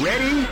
[0.00, 0.44] Ready?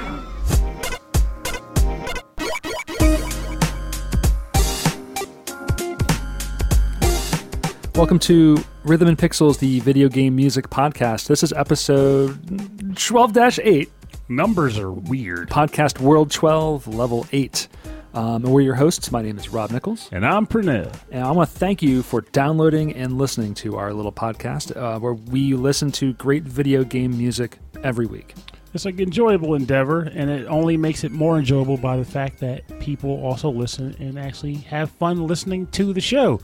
[7.96, 11.26] Welcome to Rhythm and Pixels, the video game music podcast.
[11.26, 13.90] This is episode 12 8,
[14.28, 15.50] Numbers are weird.
[15.50, 17.66] podcast World 12, level 8.
[18.14, 19.10] Um, and we're your hosts.
[19.10, 20.08] My name is Rob Nichols.
[20.12, 20.94] And I'm Pernell.
[21.10, 25.00] And I want to thank you for downloading and listening to our little podcast uh,
[25.00, 28.34] where we listen to great video game music every week.
[28.74, 32.66] It's like enjoyable endeavor, and it only makes it more enjoyable by the fact that
[32.80, 36.40] people also listen and actually have fun listening to the show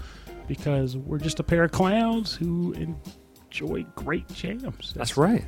[0.47, 4.93] because we're just a pair of clowns who enjoy great jams.
[4.95, 5.45] That's right.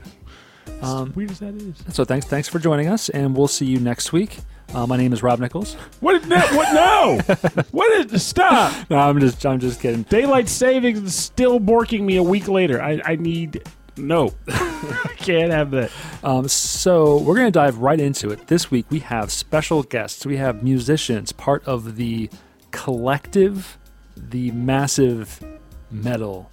[0.83, 1.83] as weird as that is.
[1.89, 4.39] So thanks, thanks for joining us, and we'll see you next week.
[4.73, 5.75] Uh, my name is Rob Nichols.
[6.01, 6.25] What?
[6.27, 6.73] No, what?
[6.73, 7.65] No!
[7.73, 8.25] what is?
[8.25, 8.89] Stop!
[8.89, 10.03] No, I'm just, I'm just kidding.
[10.05, 12.81] Daylight savings is still borking me a week later.
[12.81, 13.63] I, I need.
[14.07, 14.33] No,
[15.17, 15.91] can't have that.
[16.23, 18.47] Um, so we're going to dive right into it.
[18.47, 20.25] This week we have special guests.
[20.25, 22.31] We have musicians, part of the
[22.71, 23.79] collective,
[24.17, 25.43] the massive
[25.91, 26.51] metal,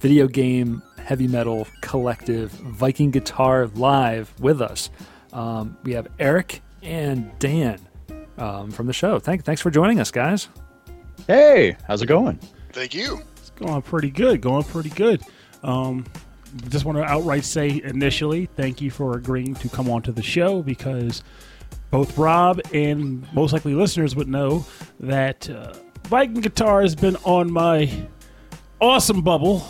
[0.00, 4.90] video game heavy metal collective, Viking Guitar Live with us.
[5.32, 7.80] Um, we have Eric and Dan
[8.36, 9.18] um, from the show.
[9.18, 10.50] Thank, thanks for joining us, guys.
[11.26, 12.38] Hey, how's it going?
[12.72, 13.22] Thank you.
[13.38, 14.42] It's going pretty good.
[14.42, 15.22] Going pretty good.
[15.62, 16.04] Um,
[16.68, 20.62] just want to outright say initially, thank you for agreeing to come onto the show
[20.62, 21.22] because
[21.90, 24.66] both Rob and most likely listeners would know
[25.00, 25.72] that uh,
[26.04, 27.90] Viking guitar has been on my
[28.80, 29.60] awesome bubble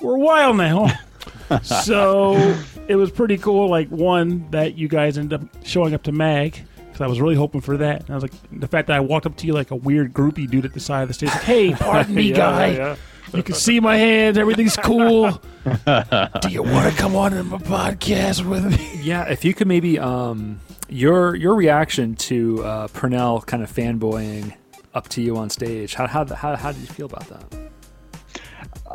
[0.00, 0.90] for a while now.
[1.62, 2.56] so
[2.88, 3.68] it was pretty cool.
[3.68, 6.64] Like one that you guys ended up showing up to Mag
[6.98, 8.00] because I was really hoping for that.
[8.00, 10.12] And I was like, the fact that I walked up to you like a weird
[10.12, 12.96] groupie dude at the side of the stage, like, "Hey, pardon me, Yeah, guy." yeah.
[13.32, 14.38] You can see my hands.
[14.38, 15.30] Everything's cool.
[15.64, 19.00] Do you want to come on to my podcast with me?
[19.02, 24.54] Yeah, if you could maybe um, your your reaction to uh, Purnell kind of fanboying
[24.94, 25.94] up to you on stage.
[25.94, 27.70] How how how, how did you feel about that?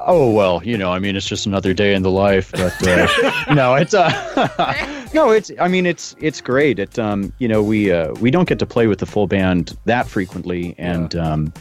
[0.06, 3.08] Oh well, you know, I mean, it's just another day in the life, but uh,
[3.54, 5.50] no, it's uh, no, it's.
[5.60, 6.78] I mean, it's it's great.
[6.78, 9.78] It um, you know, we uh, we don't get to play with the full band
[9.86, 11.54] that frequently, and um,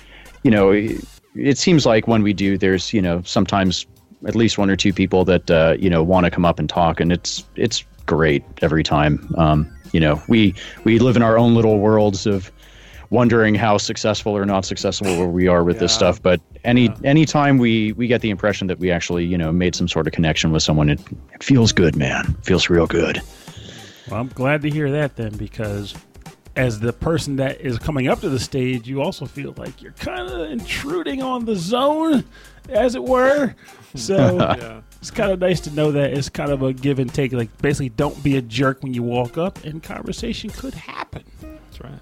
[0.43, 1.01] you know, it,
[1.37, 3.87] it seems like when we do, there's you know sometimes
[4.27, 6.69] at least one or two people that uh, you know want to come up and
[6.69, 9.33] talk, and it's it's great every time.
[9.39, 12.51] Um, you know, we we live in our own little worlds of
[13.13, 16.21] wondering how successful or not successful we are with this stuff.
[16.21, 19.75] But any any time we we get the impression that we actually you know made
[19.77, 21.01] some sort of connection with someone, it,
[21.33, 22.35] it feels good, man.
[22.39, 23.21] It feels real good.
[24.11, 25.95] Well, I'm glad to hear that then, because
[26.57, 29.93] as the person that is coming up to the stage, you also feel like you're
[29.93, 32.25] kind of intruding on the zone,
[32.69, 33.55] as it were.
[33.95, 37.33] So it's kind of nice to know that it's kind of a give and take.
[37.33, 41.25] Like basically, don't be a jerk when you walk up, and conversation could happen.
[41.43, 42.01] That's right.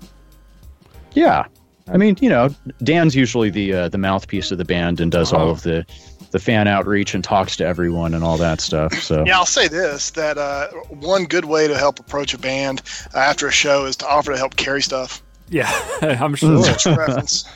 [1.12, 1.47] Yeah,
[1.93, 5.32] I mean, you know, Dan's usually the uh, the mouthpiece of the band and does
[5.32, 5.84] all of the
[6.31, 8.94] the fan outreach and talks to everyone and all that stuff.
[8.94, 12.82] So Yeah, I'll say this: that uh, one good way to help approach a band
[13.15, 15.22] uh, after a show is to offer to help carry stuff.
[15.49, 15.70] Yeah,
[16.03, 16.62] I'm sure.
[16.65, 17.44] Just a reference.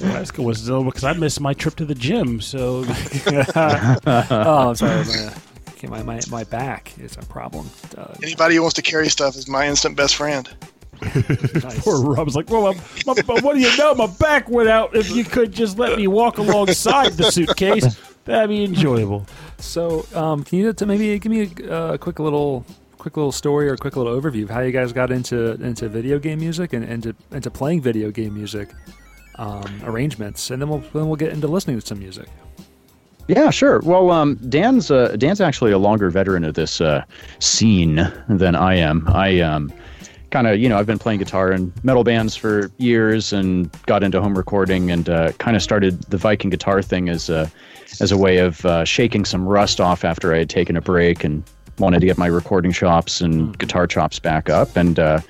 [0.00, 2.40] Well, that's coincidental because I missed my trip to the gym.
[2.40, 2.84] So
[3.26, 5.04] oh, I'm sorry.
[5.04, 5.32] My,
[5.68, 7.70] okay, my, my my back is a problem.
[7.96, 10.50] Uh, Anybody who wants to carry stuff is my instant best friend.
[11.62, 11.80] nice.
[11.80, 13.94] poor Rob's like, well, my, my, what do you know?
[13.94, 14.94] My back went out.
[14.94, 19.26] If you could just let me walk alongside the suitcase, that'd be enjoyable.
[19.58, 22.64] So, um, can you t- maybe give me a uh, quick little
[22.98, 25.88] quick little story or a quick little overview of how you guys got into into
[25.88, 28.70] video game music and into into playing video game music
[29.36, 32.28] um, arrangements, and then we'll then we'll get into listening to some music.
[33.28, 33.80] Yeah, sure.
[33.80, 37.04] Well, um, Dan's uh, Dan's actually a longer veteran of this uh,
[37.38, 39.06] scene than I am.
[39.08, 39.72] I um,
[40.32, 44.02] kind of, you know, I've been playing guitar in metal bands for years and got
[44.02, 47.48] into home recording and uh, kind of started the Viking guitar thing as a
[48.00, 51.22] as a way of uh, shaking some rust off after I had taken a break
[51.22, 51.44] and
[51.78, 54.98] wanted to get my recording chops and guitar chops back up and.
[54.98, 55.20] Uh,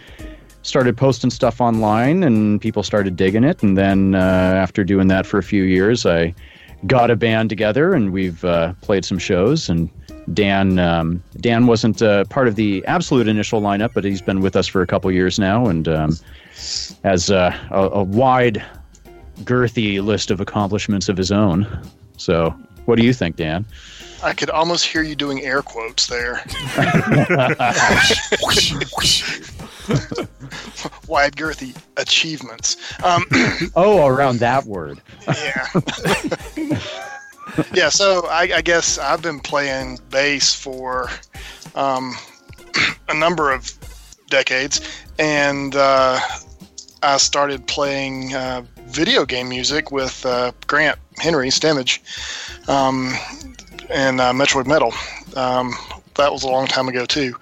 [0.64, 5.26] started posting stuff online and people started digging it and then uh, after doing that
[5.26, 6.32] for a few years i
[6.86, 9.90] got a band together and we've uh, played some shows and
[10.34, 14.56] dan um, dan wasn't uh, part of the absolute initial lineup but he's been with
[14.56, 16.16] us for a couple years now and um,
[17.04, 18.64] has uh, a, a wide
[19.44, 21.66] girthy list of accomplishments of his own
[22.16, 23.64] so what do you think dan
[24.22, 26.34] I could almost hear you doing air quotes there.
[31.08, 32.76] Wide girthy achievements.
[33.02, 33.24] Um,
[33.74, 35.66] oh around that word yeah.
[37.74, 41.08] yeah, so I, I guess I've been playing bass for
[41.74, 42.14] um,
[43.08, 43.70] a number of
[44.28, 44.80] decades,
[45.18, 46.18] and uh,
[47.02, 51.98] I started playing uh, video game music with uh, Grant Henry Stemage
[52.68, 53.14] um,
[53.90, 54.92] and uh, Metroid Metal.
[55.36, 55.74] Um,
[56.14, 57.34] that was a long time ago too.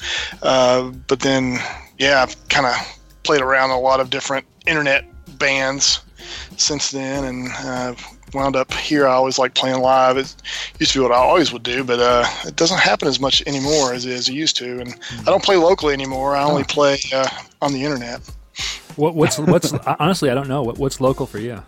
[0.43, 1.59] Uh, but then,
[1.99, 2.75] yeah, I've kind of
[3.23, 5.05] played around a lot of different internet
[5.39, 6.01] bands
[6.57, 7.95] since then, and uh,
[8.35, 9.07] wound up here.
[9.07, 10.17] I always like playing live.
[10.17, 10.35] It
[10.79, 13.43] used to be what I always would do, but uh, it doesn't happen as much
[13.47, 14.81] anymore as, as it used to.
[14.81, 16.37] And I don't play locally anymore.
[16.37, 17.29] I only play uh,
[17.63, 18.21] on the internet.
[18.97, 21.63] What, what's what's honestly I don't know what, what's local for you.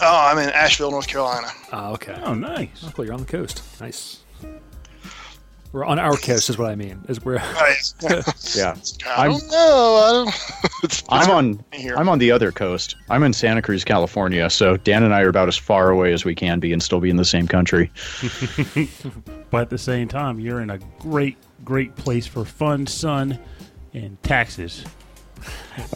[0.00, 1.48] Oh, I'm in Asheville, North Carolina.
[1.72, 2.16] Oh, okay.
[2.22, 2.84] Oh, nice.
[2.84, 3.04] Oh, cool.
[3.04, 3.62] You're on the coast.
[3.80, 4.20] Nice.
[5.72, 7.04] We're on our coast, is what I mean.
[7.08, 7.92] Is we're Right.
[8.56, 8.74] Yeah.
[9.06, 10.26] I I'm- don't know.
[10.26, 10.32] I
[10.82, 11.94] don't, I'm on here.
[11.96, 12.96] I'm on the other coast.
[13.10, 14.48] I'm in Santa Cruz, California.
[14.48, 17.00] So Dan and I are about as far away as we can be and still
[17.00, 17.90] be in the same country.
[19.50, 23.38] But at the same time, you're in a great, great place for fun, sun,
[23.94, 24.84] and taxes.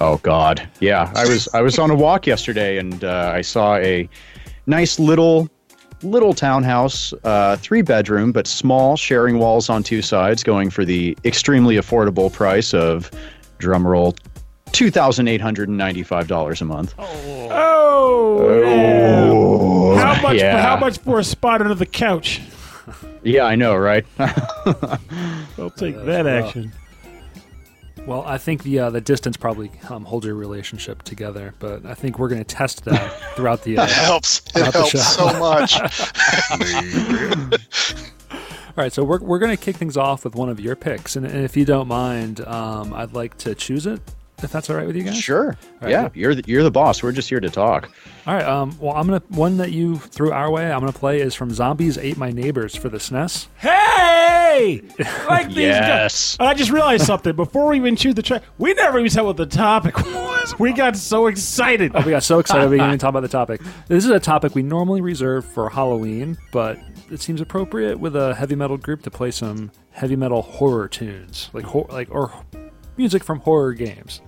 [0.01, 1.11] Oh God, yeah.
[1.17, 4.09] I was I was on a walk yesterday and uh, I saw a
[4.67, 5.49] nice little
[6.03, 11.17] little townhouse, uh, three bedroom but small, sharing walls on two sides, going for the
[11.25, 13.11] extremely affordable price of
[13.59, 14.17] drumroll.
[14.73, 16.95] Two thousand eight hundred and ninety-five dollars a month.
[16.99, 20.03] Oh, yeah.
[20.03, 20.39] How much?
[20.39, 20.57] yeah.
[20.57, 22.41] For, how much for a spot under the couch?
[23.23, 24.05] Yeah, I know, right?
[24.19, 26.47] I'll take that rough.
[26.47, 26.73] action.
[28.07, 28.23] Well.
[28.27, 32.19] I think the uh, the distance probably um, holds your relationship together, but I think
[32.19, 33.79] we're going to test that throughout the.
[33.79, 34.43] Uh, It helps.
[34.55, 35.81] It helps so much.
[38.75, 41.15] All right, so we're, we're going to kick things off with one of your picks,
[41.17, 44.01] and, and if you don't mind, um, I'd like to choose it,
[44.45, 45.17] if that's all right with you guys.
[45.19, 45.57] sure.
[45.81, 46.11] right, yeah, cool.
[46.15, 47.03] you're the, you're the boss.
[47.03, 47.91] We're just here to talk.
[48.27, 48.45] All right.
[48.45, 50.71] Um, well, I'm gonna one that you threw our way.
[50.71, 53.49] I'm gonna play is from Zombies Ate My Neighbors for the SNES.
[53.57, 54.83] Hey,
[55.29, 55.89] like these Yes.
[55.89, 56.37] guys.
[56.41, 58.43] And I just realized something before we even choose the track.
[58.59, 60.59] We never even said what the topic was.
[60.59, 61.93] We got so excited.
[61.95, 63.61] Oh, we got so excited we didn't even talk about the topic.
[63.89, 66.79] This is a topic we normally reserve for Halloween, but
[67.11, 71.51] it seems appropriate with a heavy metal group to play some heavy metal horror tunes,
[71.53, 72.33] like hor- like or
[72.97, 74.21] music from horror games.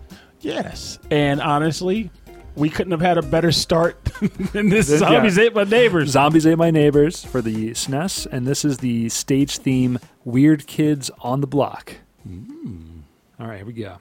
[0.45, 2.11] Yes, and honestly,
[2.55, 4.05] we couldn't have had a better start
[4.53, 4.91] than this.
[4.91, 4.99] Yeah.
[4.99, 6.11] Zombies ate my neighbors.
[6.11, 11.11] Zombies Ate My Neighbors for the SNES, and this is the stage theme Weird Kids
[11.21, 11.95] on the Block.
[12.29, 13.03] Mm.
[13.41, 13.99] All right, here we go.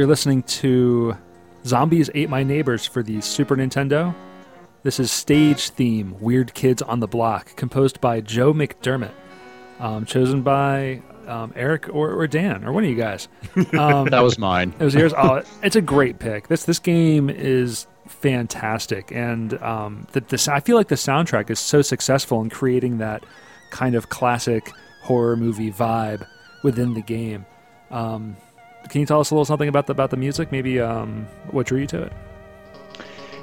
[0.00, 1.14] You're listening to
[1.66, 4.14] Zombies Ate My Neighbors for the Super Nintendo.
[4.82, 9.12] This is stage theme Weird Kids on the Block, composed by Joe McDermott,
[9.78, 13.28] um, chosen by um, Eric or, or Dan, or one of you guys.
[13.74, 14.72] Um, That was mine.
[14.78, 15.12] it was yours.
[15.14, 16.48] Oh, it's a great pick.
[16.48, 21.60] This this game is fantastic, and um, the, the I feel like the soundtrack is
[21.60, 23.22] so successful in creating that
[23.68, 26.26] kind of classic horror movie vibe
[26.62, 27.44] within the game.
[27.90, 28.38] Um,
[28.88, 30.50] can you tell us a little something about the about the music?
[30.52, 32.12] Maybe um, what drew you to it?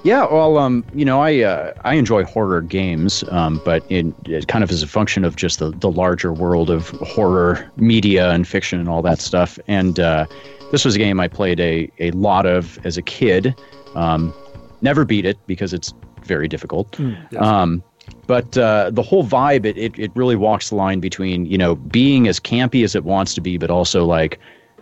[0.03, 4.47] Yeah, well, um, you know, I uh, I enjoy horror games, um, but in it
[4.47, 8.47] kind of as a function of just the the larger world of horror media and
[8.47, 9.59] fiction and all that stuff.
[9.67, 10.25] And uh,
[10.71, 13.55] this was a game I played a a lot of as a kid.
[13.95, 14.33] Um,
[14.81, 16.97] never beat it because it's very difficult.
[16.99, 17.41] Yes.
[17.41, 17.83] Um,
[18.27, 21.75] but uh, the whole vibe, it, it it really walks the line between you know
[21.75, 24.39] being as campy as it wants to be, but also like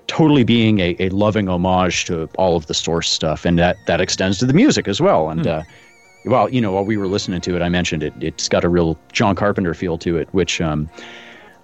[0.07, 4.01] totally being a, a loving homage to all of the source stuff, and that that
[4.01, 5.29] extends to the music as well.
[5.29, 5.63] And uh,
[6.25, 8.13] well, you know, while we were listening to it, I mentioned it.
[8.19, 10.89] It's got a real John Carpenter feel to it, which um,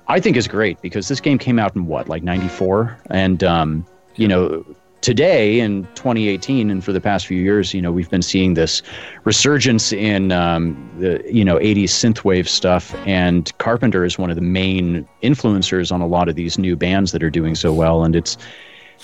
[0.08, 3.86] I think is great because this game came out in what, like '94, and um,
[4.16, 4.66] you know,
[5.02, 8.82] today in 2018 and for the past few years, you know, we've been seeing this
[9.24, 14.42] resurgence in um, the you know 80s synthwave stuff, and Carpenter is one of the
[14.42, 18.16] main influencers on a lot of these new bands that are doing so well, and
[18.16, 18.38] it's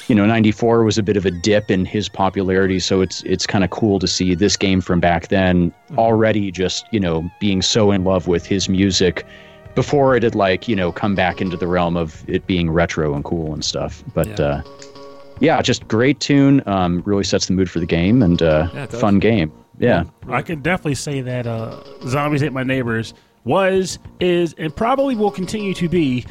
[0.08, 2.80] you know 94 was a bit of a dip in his popularity.
[2.80, 6.86] So it's it's kind of cool to see this game from back then already just
[6.92, 9.25] you know being so in love with his music
[9.75, 13.13] before it had like you know come back into the realm of it being retro
[13.13, 14.04] and cool and stuff.
[14.13, 14.46] But Yeah.
[14.46, 14.62] uh
[15.39, 18.86] yeah just great tune um really sets the mood for the game and uh Yeah,
[18.88, 19.51] fun game.
[19.79, 20.06] Yeah.
[20.27, 23.13] I can definitely say that uh, Zombies Ate My Neighbors
[23.44, 26.25] was, is, and probably will continue to be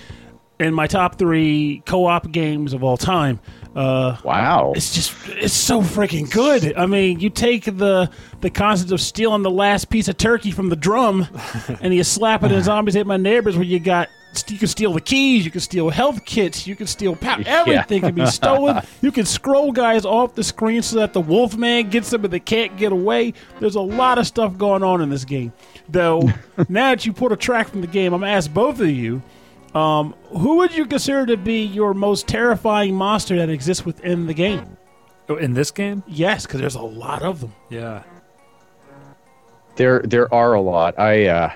[0.58, 3.38] in my top three co-op games of all time.
[3.74, 4.72] Uh, wow.
[4.74, 6.74] it's just it's so freaking good.
[6.76, 8.10] I mean, you take the
[8.40, 11.26] the concept of stealing the last piece of turkey from the drum,
[11.80, 14.08] and you slap it in Zombies Ate My Neighbors, where you got
[14.48, 18.00] you can steal the keys, you can steal health kits, you can steal pow- everything
[18.02, 18.80] can be stolen.
[19.02, 22.40] You can scroll guys off the screen so that the Wolfman gets them and they
[22.40, 23.34] can't get away.
[23.60, 25.52] There's a lot of stuff going on in this game.
[25.88, 26.22] Though
[26.68, 29.22] now that you put a track from the game, I'm gonna ask both of you.
[29.74, 34.34] Um, who would you consider to be your most terrifying monster that exists within the
[34.34, 34.76] game?
[35.28, 36.02] Oh, in this game?
[36.06, 37.52] Yes, because there's a lot of them.
[37.68, 38.02] Yeah.
[39.76, 41.50] there there are a lot i uh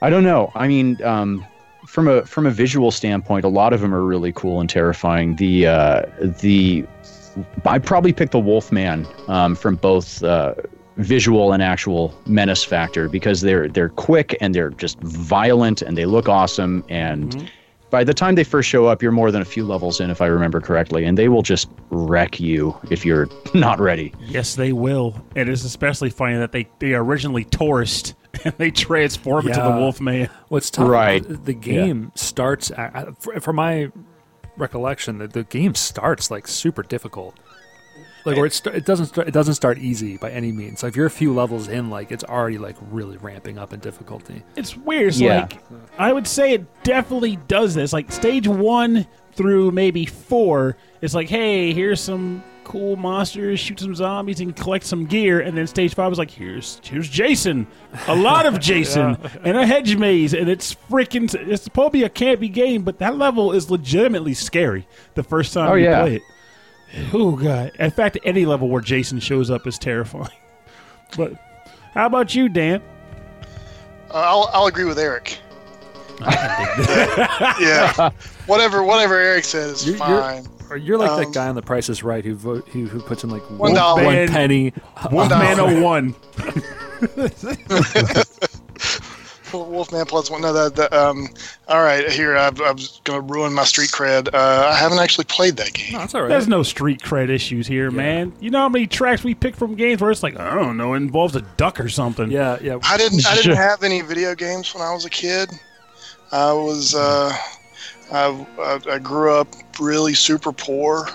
[0.00, 1.44] i don't know i mean um
[1.86, 5.36] from a from a visual standpoint a lot of them are really cool and terrifying.
[5.36, 6.02] The uh
[6.40, 6.84] the
[7.64, 10.54] i probably picked the wolfman um from both uh
[10.96, 16.06] visual and actual menace factor because they're they're quick and they're just violent and they
[16.06, 16.84] look awesome.
[16.88, 17.50] And
[17.90, 20.20] by the time they first show up you're more than a few levels in if
[20.20, 24.12] i remember correctly and they will just wreck you if you're not ready.
[24.20, 25.20] Yes, they will.
[25.36, 28.14] And it's especially funny that they, they originally tourist
[28.44, 29.78] and they transform into the Yeah.
[29.78, 30.30] Wolfman.
[30.48, 30.88] What's tough?
[30.88, 31.22] Right.
[31.44, 32.70] The game starts.
[32.70, 33.90] At, for, from my
[34.56, 37.36] recollection, the, the game starts like super difficult.
[38.26, 40.80] Like where it, st- it doesn't start, it doesn't start easy by any means.
[40.80, 43.80] So if you're a few levels in, like it's already like really ramping up in
[43.80, 44.42] difficulty.
[44.56, 45.08] It's weird.
[45.08, 45.40] It's Yeah.
[45.42, 45.58] like
[45.98, 47.92] I would say it definitely does this.
[47.92, 53.94] Like stage one through maybe four, it's like, hey, here's some cool monsters, shoot some
[53.94, 55.40] zombies, and collect some gear.
[55.40, 57.66] And then stage five was like, here's here's Jason,
[58.08, 61.32] a lot of Jason, and a hedge maze, and it's freaking.
[61.48, 65.52] It's supposed to be a campy game, but that level is legitimately scary the first
[65.54, 66.02] time Oh, you yeah.
[66.02, 66.22] play it.
[67.12, 67.72] Oh god!
[67.78, 70.28] In fact, any level where Jason shows up is terrifying.
[71.16, 71.34] But
[71.92, 72.82] how about you, Dan?
[74.10, 75.38] Uh, I'll, I'll agree with Eric.
[77.60, 78.10] yeah,
[78.46, 80.46] whatever whatever Eric said is You're- you're- fine.
[80.46, 83.00] Or you're like Um, that guy on The Price is Right who vote who, who
[83.00, 84.04] puts in like One one, dollar.
[84.04, 84.28] one Man.
[84.28, 84.70] penny.
[85.10, 86.14] One man oh one.
[89.52, 90.42] Wolfman plus one.
[90.42, 91.28] No, that, that um.
[91.68, 94.34] All right, here I, I was gonna ruin my street cred.
[94.34, 95.92] Uh, I haven't actually played that game.
[95.92, 96.28] No, that's all right.
[96.28, 98.32] There's no street cred issues here, man.
[98.40, 100.94] You know how many tracks we pick from games where it's like, I don't know,
[100.94, 102.32] it involves a duck or something.
[102.32, 102.78] yeah, yeah.
[102.82, 103.24] I didn't.
[103.26, 105.50] I didn't have any video games when I was a kid.
[106.32, 106.94] I was.
[106.96, 107.32] Uh,
[108.12, 109.48] I, I, I grew up
[109.80, 111.08] really super poor,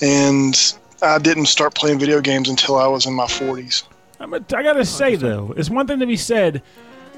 [0.00, 3.84] and I didn't start playing video games until I was in my 40s.
[4.20, 6.62] I'm a, I gotta say though, it's one thing to be said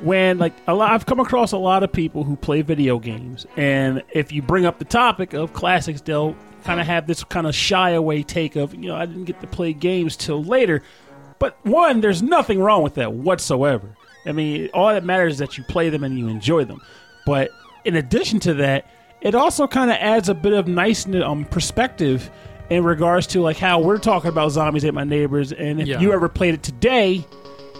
[0.00, 0.92] when like a lot.
[0.92, 4.64] I've come across a lot of people who play video games, and if you bring
[4.64, 8.56] up the topic of classics, they'll kind of have this kind of shy away take
[8.56, 10.82] of you know I didn't get to play games till later.
[11.38, 13.94] But one, there's nothing wrong with that whatsoever.
[14.24, 16.80] I mean, all that matters is that you play them and you enjoy them.
[17.26, 17.50] But
[17.84, 18.86] in addition to that,
[19.24, 22.30] it also kind of adds a bit of nice um, perspective
[22.70, 26.00] in regards to like how we're talking about zombies ate my neighbors, and if Yeah.
[26.00, 27.26] you ever played it today,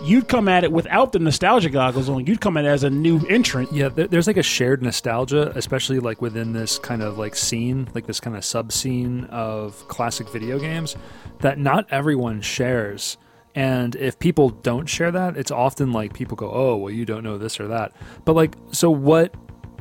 [0.03, 2.27] you'd come at it without the nostalgia goggles on.
[2.27, 3.73] You'd come at it as a new entrant.
[3.73, 8.07] Yeah, there's like a shared nostalgia, especially like within this kind of like scene, like
[8.07, 10.97] this kind of sub scene of classic video games
[11.41, 13.17] that not everyone shares.
[13.55, 17.23] And if people don't share that, it's often like people go, "Oh, well, you don't
[17.23, 17.93] know this or that."
[18.25, 19.33] But like, so what?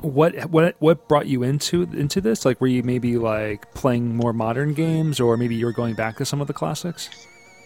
[0.03, 2.45] What what what brought you into into this?
[2.45, 6.17] Like, were you maybe like playing more modern games, or maybe you were going back
[6.17, 7.09] to some of the classics?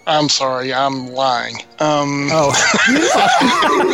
[0.06, 1.56] I'm sorry, I'm lying.
[1.80, 2.52] Um, Oh,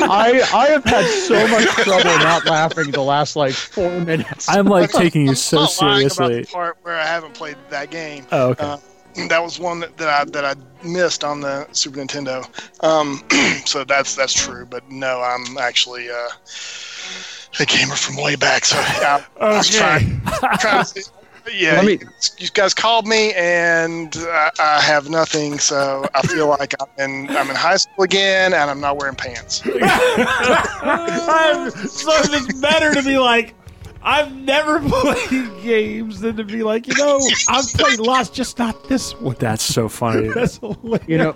[0.09, 4.47] I I have had so much trouble not laughing the last like four minutes.
[4.47, 6.41] I'm like taking you I'm so not lying about seriously.
[6.43, 8.27] the part where I haven't played that game.
[8.31, 8.63] Oh, okay.
[8.63, 8.77] Uh,
[9.29, 12.43] that was one that, that I that I missed on the Super Nintendo.
[12.83, 13.23] Um,
[13.65, 14.65] so that's that's true.
[14.65, 16.29] But no, I'm actually uh,
[17.59, 18.65] a gamer from way back.
[18.65, 20.21] So I, I was trying,
[20.59, 21.03] trying to.
[21.53, 21.99] Yeah, Let me-
[22.37, 25.59] you guys called me, and I, I have nothing.
[25.59, 29.15] So I feel like I'm in I'm in high school again, and I'm not wearing
[29.15, 29.61] pants.
[30.81, 33.55] I'm- so it's better to be like,
[34.05, 37.19] I've never played games than to be like, you know,
[37.49, 39.35] I've played lots, just not this one.
[39.39, 40.27] That's so funny.
[40.35, 41.07] That's hilarious.
[41.07, 41.33] You know,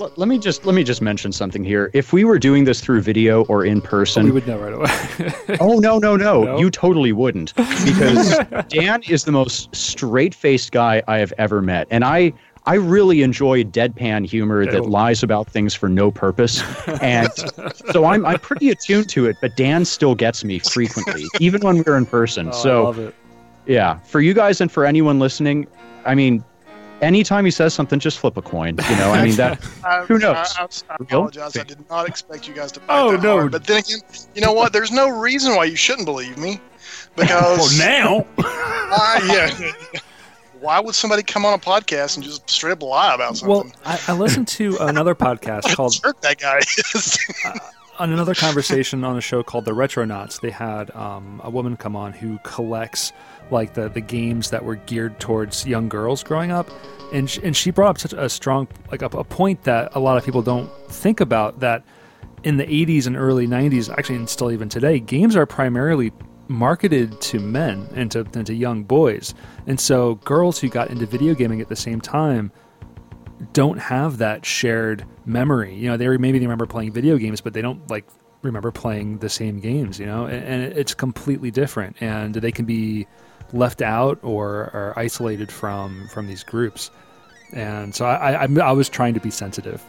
[0.00, 1.90] L- let me just let me just mention something here.
[1.92, 5.56] If we were doing this through video or in person, we would know right away.
[5.60, 6.58] oh no no no, No?
[6.58, 12.04] you totally wouldn't because Dan is the most straight-faced guy I have ever met, and
[12.04, 12.32] I
[12.66, 14.84] I really enjoy deadpan humor that Oh.
[14.84, 16.62] lies about things for no purpose,
[17.00, 17.28] and
[17.92, 19.36] so I'm I'm pretty attuned to it.
[19.40, 22.48] But Dan still gets me frequently, even when we're in person.
[22.48, 23.12] Oh, so
[23.66, 25.66] yeah, for you guys and for anyone listening,
[26.04, 26.44] I mean,
[27.02, 28.76] anytime he says something, just flip a coin.
[28.90, 29.62] You know, I mean that.
[30.08, 30.36] Who knows?
[30.58, 31.56] I, I, I apologize.
[31.56, 32.80] I did not expect you guys to.
[32.80, 33.38] Bite Oh, that no.
[33.38, 33.52] hard.
[33.52, 33.98] But then again,
[34.34, 34.72] you know what?
[34.72, 36.60] There's no reason why you shouldn't believe me,
[37.16, 38.20] well, because now.
[38.36, 40.00] why, yeah.
[40.66, 43.72] Why would somebody come on a podcast and just straight up lie about Well, something?
[43.84, 47.18] I, I listened to another podcast called that guy is.
[48.00, 51.94] on another conversation on a show called The Retronauts, they had um, a woman come
[51.94, 53.12] on who collects
[53.52, 56.68] like the, the games that were geared towards young girls growing up,
[57.12, 60.00] and sh- and she brought up such a strong like a, a point that a
[60.00, 61.84] lot of people don't think about that
[62.42, 66.12] in the 80s and early 90s, actually, and still even today, games are primarily
[66.48, 69.34] marketed to men and to, and to young boys,
[69.66, 72.52] and so girls who got into video gaming at the same time
[73.52, 75.74] don't have that shared memory.
[75.74, 78.06] You know, they maybe they remember playing video games, but they don't like
[78.42, 79.98] remember playing the same games.
[79.98, 83.06] You know, and, and it's completely different, and they can be
[83.52, 86.90] left out or, or isolated from from these groups.
[87.52, 89.84] And so I, I, I was trying to be sensitive,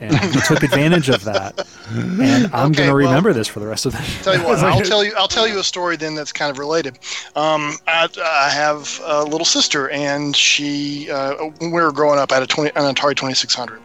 [0.00, 1.66] and I took advantage of that.
[1.90, 3.98] And I'm Okay, going to well- remember this for the rest of the.
[4.22, 5.12] tell you what, I'll tell you.
[5.16, 6.98] I'll tell you a story then that's kind of related.
[7.36, 12.32] Um, I, I have a little sister, and she, uh, when we were growing up,
[12.32, 13.80] I had a 20, an Atari 2600,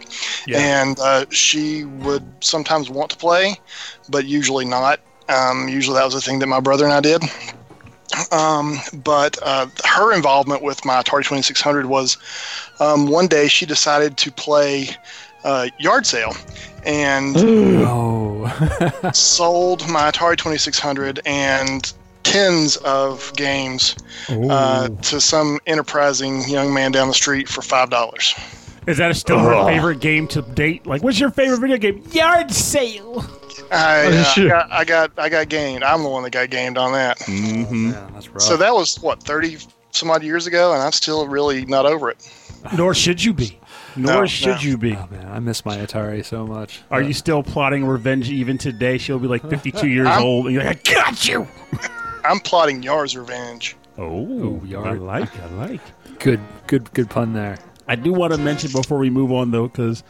[0.48, 0.58] Yeah.
[0.60, 3.56] and uh, she would sometimes want to play,
[4.10, 5.00] but usually not.
[5.30, 7.22] Um, usually that was a thing that my brother and I did.
[8.32, 12.18] Um, but uh, her involvement with my Atari 2600 was
[12.80, 14.90] um, one day she decided to play
[15.48, 16.36] uh, yard sale,
[16.86, 18.46] and Oh,
[19.14, 21.92] sold my Atari 2600 and
[22.24, 23.96] tens of games
[24.30, 28.34] uh, to some enterprising young man down the street for five dollars.
[28.86, 30.86] Is that a still her favorite game to date?
[30.86, 32.04] Like, what's your favorite video game?
[32.12, 33.26] Yard sale.
[33.72, 34.50] I, Oh, uh, shit.
[34.50, 35.84] got, I got I got gamed.
[35.84, 37.18] I'm the one that got gamed on that.
[37.20, 37.92] Mm-hmm.
[37.92, 38.42] yeah, that's rough.
[38.42, 39.58] So that was what 30
[39.92, 42.32] some odd years ago, and I'm still really not over it.
[42.78, 43.60] Nor should you be.
[43.98, 44.62] Nor No, should no.
[44.62, 44.96] you be.
[44.96, 46.82] oh man, I miss my Atari so much.
[46.92, 48.98] Are you still plotting revenge even today?
[48.98, 51.48] She'll be like 52 years I'm- old, and you're like, I got you.
[52.24, 53.76] I'm plotting Yar's revenge.
[53.98, 54.86] Oh, Yar.
[54.88, 55.82] I like, I like.
[56.20, 57.58] Good, good, good pun there.
[57.88, 60.04] I do want to mention before we move on though, because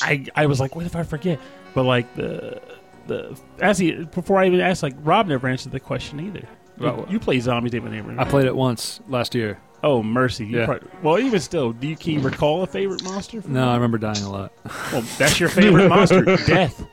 [0.00, 1.38] I I was like, what if I forget?
[1.74, 2.60] But like the
[3.08, 6.46] the as he before I even asked, like Rob never answered the question either.
[6.78, 8.14] You, Well, you play zombies, David Neighbor.
[8.16, 9.58] I played it once last year.
[9.84, 10.44] Oh mercy!
[10.44, 10.64] You Yeah.
[10.66, 13.40] prob- well, even still, do you can you recall a favorite monster?
[13.40, 14.52] from- No, I remember dying a lot.
[14.92, 16.84] Well, that's your favorite monster, death.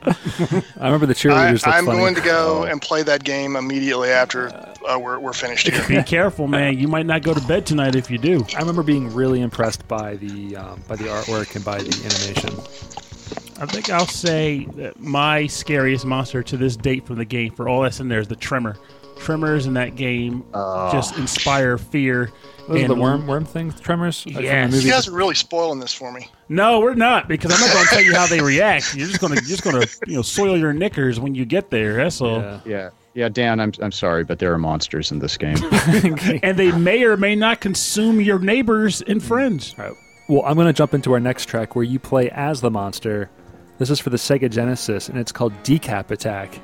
[0.80, 1.52] I remember the I, cheerleaders.
[1.52, 1.98] looked I'm funny.
[1.98, 4.50] going to go and play that game immediately after
[4.88, 5.84] uh, we're, we're finished here.
[5.88, 6.78] Be careful, man.
[6.78, 8.46] You might not go to bed tonight if you do.
[8.54, 12.50] I remember being really impressed by the um, by the artwork and by the animation.
[13.58, 17.68] I think I'll say that my scariest monster to this date from the game, for
[17.68, 18.76] all that's in there, is the Tremor.
[19.26, 22.30] Tremors in that game uh, just inspire fear.
[22.68, 24.24] Those are And- the worm worm thing, tremors.
[24.24, 24.84] Like from the Yes.
[24.84, 26.28] You guys are really spoiling this for me.
[26.48, 28.94] No, we're not because I'm not going to tell you how they react.
[28.94, 31.70] You're just going to just going to you know soil your knickers when you get
[31.70, 31.94] there.
[31.96, 32.38] That's all.
[32.40, 32.60] Yeah.
[32.64, 33.58] Yeah, yeah, Dan.
[33.58, 35.56] I'm I'm sorry, but there are monsters in this game.
[36.44, 39.74] And they may or may not consume your neighbors and friends.
[39.76, 39.94] All right.
[40.28, 43.28] Well, I'm going to jump into our next track where you play as the monster.
[43.78, 46.58] This is for the Sega Genesis, and it's called Decap Attack,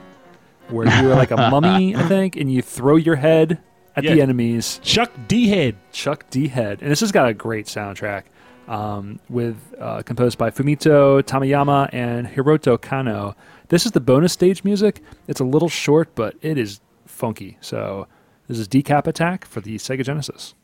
[0.72, 3.60] where you're like a mummy, I think, and you throw your head
[3.96, 4.80] at the enemies.
[4.82, 5.76] Chuck D head.
[5.92, 8.24] Chuck D Head, and this has got a great soundtrack,
[8.68, 13.36] um, with uh, composed by Fumito Tamayama and Hiroto Kano.
[13.68, 15.02] This is the bonus stage music.
[15.28, 17.58] It's a little short, but it is funky.
[17.60, 18.06] So
[18.48, 20.54] this is Decap Attack for the Sega Genesis.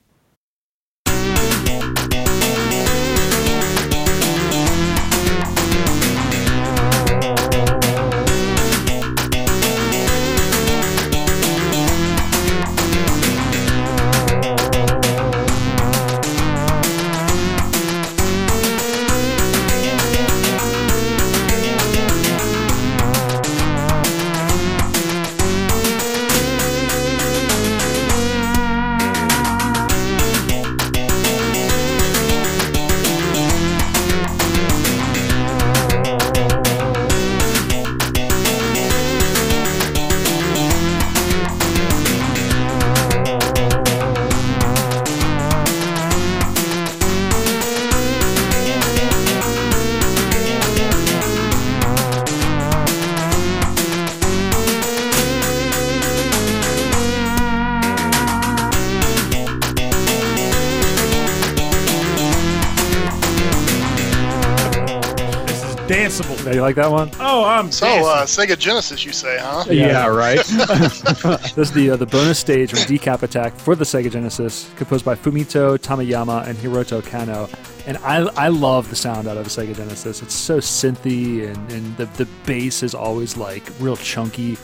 [66.09, 66.45] Danceable.
[66.45, 67.11] Now, you like that one?
[67.21, 68.05] Oh, I'm So, dancing.
[68.07, 69.65] uh, Sega Genesis, you say, huh?
[69.71, 70.39] Yeah, right.
[71.55, 75.05] This is the uh, the bonus stage from Decap Attack for the Sega Genesis, composed
[75.05, 77.49] by Fumito Tamayama and Hiroto Kano.
[77.87, 80.23] And I, I love the sound out of the Sega Genesis.
[80.23, 84.57] It's so synthy, and, and the, the bass is always like real chunky.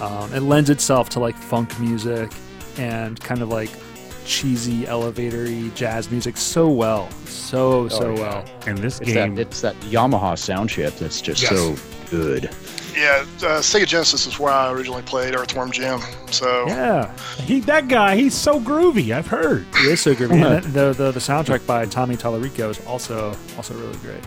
[0.00, 2.30] Um, it lends itself to like funk music
[2.78, 3.70] and kind of like
[4.24, 8.20] cheesy elevatory jazz music so well, so so yeah.
[8.20, 8.44] well.
[8.66, 11.50] and this it's game, that it's that Yamaha sound chip that's just Yes.
[11.50, 11.74] so
[12.10, 12.50] good.
[12.96, 15.98] Yeah, uh, Sega Genesis is where I originally played Earthworm Jim.
[16.30, 19.10] So, Yeah, he that guy, he's so groovy.
[19.12, 19.66] I've heard.
[19.74, 20.32] it is so groovy.
[20.56, 24.22] and the, the the soundtrack by Tommy Tallarico is also also really great.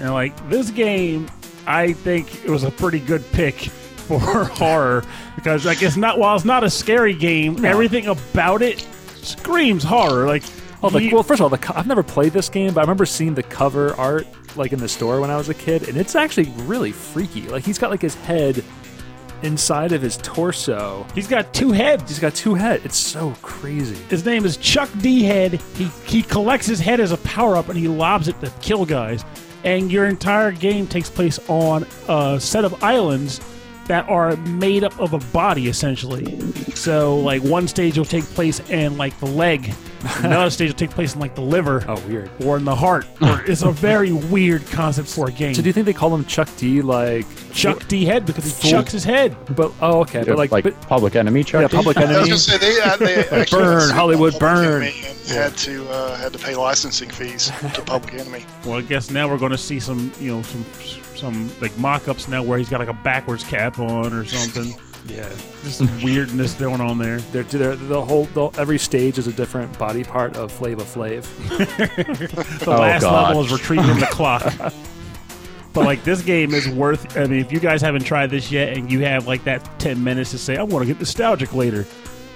[0.00, 1.28] And like this game,
[1.66, 3.54] I think it was a pretty good pick
[4.08, 5.04] for horror
[5.36, 7.68] because like it's not while it's not a scary game, No.
[7.68, 8.86] everything about it
[9.24, 10.26] screams horror.
[10.26, 10.42] Like
[10.80, 12.80] Oh, the, you- well, first of all, the co- I've never played this game, but
[12.80, 14.26] I remember seeing the cover art
[14.56, 17.42] like in the store when I was a kid, and it's actually really freaky.
[17.48, 18.62] Like he's got like his head
[19.42, 21.06] inside of his torso.
[21.14, 22.08] he's got two heads.
[22.08, 22.84] He's got two heads.
[22.84, 23.94] It's so crazy.
[24.08, 25.60] His name is Chuck D Head.
[25.74, 28.84] He he collects his head as a power up and he lobs it to kill
[28.84, 29.24] guys.
[29.64, 33.40] And your entire game takes place on a set of islands
[33.88, 36.38] that are made up of a body essentially.
[36.74, 39.74] So like one stage will take place in like the leg,
[40.18, 41.84] another stage will take place in like the liver.
[41.88, 42.30] Oh, weird.
[42.44, 43.06] or in the heart.
[43.20, 45.54] It's a very weird concept for a game.
[45.54, 46.82] So do you think they call him Chuck D?
[46.82, 48.70] Like Chuck D head because he Fool.
[48.70, 49.36] chucks his head.
[49.56, 50.22] But oh, okay.
[50.24, 51.62] But like, like but, Public Enemy, Chuck.
[51.62, 51.76] yeah, D?
[51.76, 52.28] Public I was Enemy.
[52.28, 54.82] going to say they, uh, they actually Burn, Hollywood, Public burn.
[55.30, 58.44] Enemy and had to uh, had to pay licensing fees to Public Enemy.
[58.64, 60.64] Well, I guess now we're going to see some, you know, some
[61.16, 64.74] some like mock-ups now where he's got like a backwards cap on or something.
[65.06, 65.26] Yeah.
[65.62, 67.18] Just some weirdness going on there.
[67.32, 71.24] They're, they're, the whole the, every stage is a different body part of Flava Flav.
[72.58, 73.28] The Oh, last God.
[73.28, 74.52] level is retrieving the clock.
[75.72, 77.16] But like this game is worth.
[77.16, 80.02] I mean, if you guys haven't tried this yet, and you have like that ten
[80.02, 81.86] minutes to say, "I want to get nostalgic later,"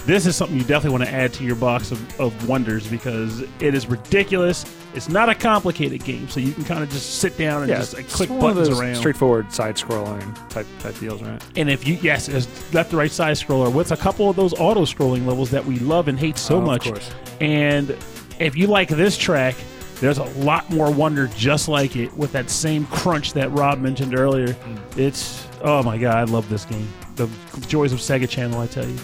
[0.06, 3.40] this is something you definitely want to add to your box of, of wonders because
[3.60, 4.64] it is ridiculous.
[4.94, 7.78] It's not a complicated game, so you can kind of just sit down and Yeah,
[7.78, 8.96] just like, click buttons around.
[8.96, 11.42] straightforward side-scrolling type type deals, right?
[11.56, 14.52] And if you yes, it's left to right side scroller with a couple of those
[14.54, 16.84] auto scrolling levels that we love and hate so Oh, of much.
[16.84, 17.10] course.
[17.40, 17.96] And
[18.38, 19.54] if you like this track,
[20.00, 24.18] there's a lot more wonder just like it with that same crunch that Rob mentioned
[24.18, 24.48] earlier.
[24.48, 24.98] Mm.
[24.98, 26.88] It's oh my god, I love this game.
[27.16, 27.28] The
[27.68, 28.98] joys of Sega Channel, I tell you.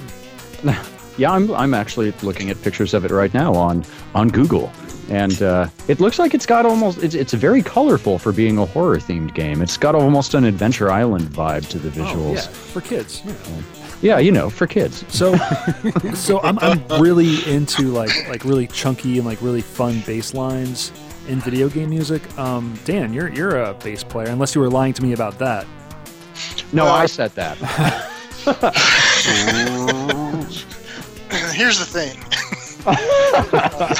[1.19, 4.73] Yeah, I'm I'm actually looking at pictures of it right now on on Google,
[5.11, 8.65] and uh, it looks like it's got almost it's it's very colorful for being a
[8.65, 9.61] horror themed game.
[9.61, 12.13] It's got almost an Adventure Island vibe to the visuals.
[12.13, 12.35] Oh, visuals.
[12.35, 13.23] yeah, for kids.
[13.25, 13.65] You know.
[14.01, 14.19] yeah.
[14.21, 15.05] you know, for kids.
[15.09, 15.35] So,
[16.15, 20.93] so I'm, I'm really into like like really chunky and like really fun bass lines
[21.27, 22.23] in video game music.
[22.39, 25.67] Um, Dan, you're you're a bass player, unless you were lying to me about that.
[26.73, 28.13] No, Well, I said that.
[31.53, 32.17] Here's the thing.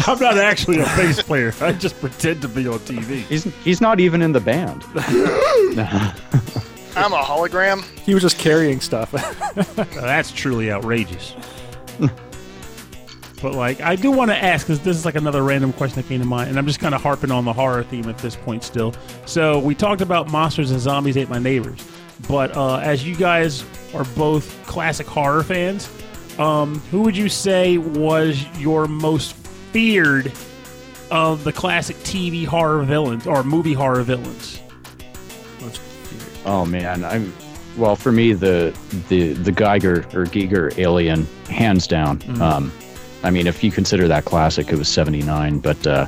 [0.07, 1.53] I'm not actually a bass player.
[1.61, 3.23] I just pretend to be on TV.
[3.25, 4.85] He's he's not even in the band.
[6.97, 7.85] I'm a hologram.
[8.01, 9.11] He was just carrying stuff.
[9.95, 11.35] That's truly outrageous.
[13.43, 16.09] but like, I do want to ask because this is like another random question that
[16.09, 18.35] came to mind, and I'm just kind of harping on the horror theme at this
[18.35, 18.95] point still.
[19.27, 21.87] So we talked about monsters and zombies ate my neighbors,
[22.29, 23.63] but uh, as you guys
[23.95, 25.89] are both classic horror fans,
[26.39, 29.35] um, who would you say was your most
[29.73, 30.33] feared
[31.11, 34.61] of the classic TV horror villains or movie horror villains?
[36.45, 37.33] Oh man, I'm
[37.77, 38.77] well for me the
[39.09, 42.23] the the Geiger or Giger alien hands down.
[42.41, 42.73] Um,
[43.23, 45.59] I mean, if you consider that classic, it was '79.
[45.59, 46.07] But uh,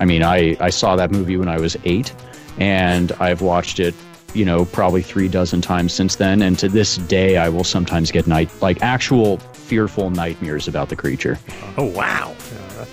[0.00, 2.14] I mean, I I saw that movie when I was eight,
[2.58, 3.94] and I've watched it,
[4.34, 6.42] you know, probably three dozen times since then.
[6.42, 10.96] And to this day, I will sometimes get night like actual fearful nightmares about the
[10.96, 11.38] creature.
[11.76, 12.34] Oh wow!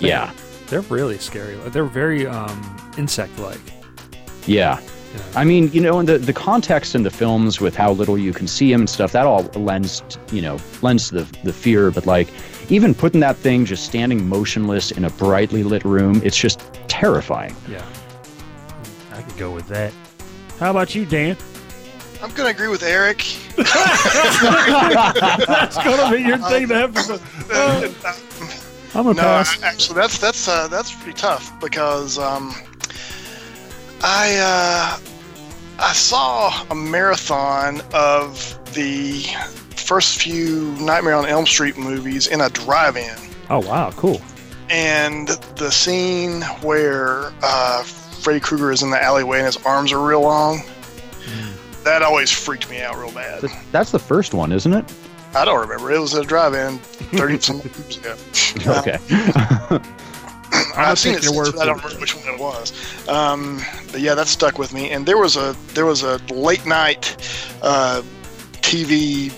[0.00, 0.32] Yeah,
[0.68, 1.56] they're really scary.
[1.70, 3.60] They're very um, insect-like.
[4.46, 4.80] yeah.
[5.34, 8.32] I mean, you know, and the, the context in the films with how little you
[8.34, 11.52] can see him and stuff, that all lends, t- you know, lends to the, the
[11.52, 11.90] fear.
[11.90, 12.28] But like,
[12.68, 17.56] even putting that thing just standing motionless in a brightly lit room, it's just terrifying.
[17.68, 17.84] Yeah.
[19.12, 19.92] I could go with that.
[20.58, 21.36] How about you, Dan?
[22.20, 23.24] I'm going to agree with Eric.
[23.56, 23.76] That's
[25.76, 27.20] gonna be your thing to have to.
[27.52, 27.92] Uh,
[28.94, 29.62] I'm gonna no, pass.
[29.62, 32.54] Actually, that's that's uh, that's pretty tough because um,
[34.02, 34.98] I uh,
[35.80, 39.22] I saw a marathon of the
[39.76, 43.16] first few Nightmare on Elm Street movies in a drive-in.
[43.50, 44.20] Oh wow, cool.
[44.70, 47.82] and the scene where uh,
[48.28, 50.60] Freddy Krueger is in the alleyway and his arms are real long.
[51.84, 53.44] That always freaked me out real bad.
[53.72, 54.84] That's the first one, isn't it?
[55.34, 55.90] I don't remember.
[55.90, 58.16] It was at a drive-in 30 some years ago.
[58.80, 58.98] Okay.
[60.76, 63.08] I've seen it since, but I don't remember which one it was.
[63.08, 64.90] Um, but yeah, that stuck with me.
[64.90, 67.16] And there was a there was a late night
[67.62, 68.02] uh,
[68.56, 69.32] TV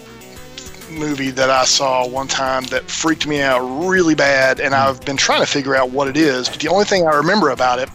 [0.90, 5.16] movie that I saw one time that freaked me out really bad, and I've been
[5.16, 6.48] trying to figure out what it is.
[6.48, 7.88] But the only thing I remember about it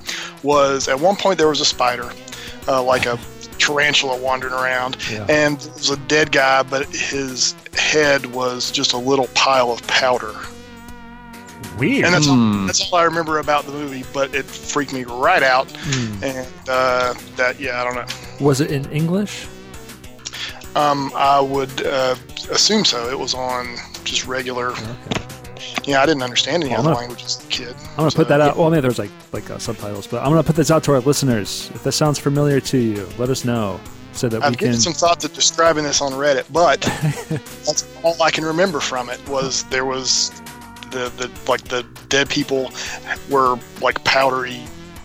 [0.46, 2.10] was at one point there was a spider,
[2.68, 3.18] uh, like a
[3.58, 5.26] tarantula wandering around, Yeah.
[5.30, 9.82] and it was a dead guy, but his head was just a little pile of
[9.88, 10.34] powder.
[11.80, 12.06] Weird.
[12.06, 12.60] And that's Hmm.
[12.62, 15.68] all, that's all I remember about the movie, but it freaked me right out.
[15.72, 16.24] Hmm.
[16.24, 18.06] And uh, that, yeah, I don't know.
[18.46, 19.48] Was it in English?
[20.76, 22.16] Um, I would uh,
[22.52, 23.10] assume so.
[23.10, 24.72] It was on just regular.
[24.72, 25.26] Okay.
[25.86, 27.76] Yeah, I didn't understand any Well, other languages as a kid.
[27.92, 28.58] I'm gonna So, put that out.
[28.58, 31.00] Well, maybe there's like like uh, subtitles, but I'm gonna put this out to our
[31.02, 31.70] listeners.
[31.76, 33.80] If that sounds familiar to you, let us know
[34.14, 34.68] so that we I've can.
[34.68, 36.82] given some thought to describing this on Reddit, but
[37.30, 40.32] that's all I can remember from it was there was
[40.92, 42.72] the, the like the dead people
[43.30, 44.62] were like powdery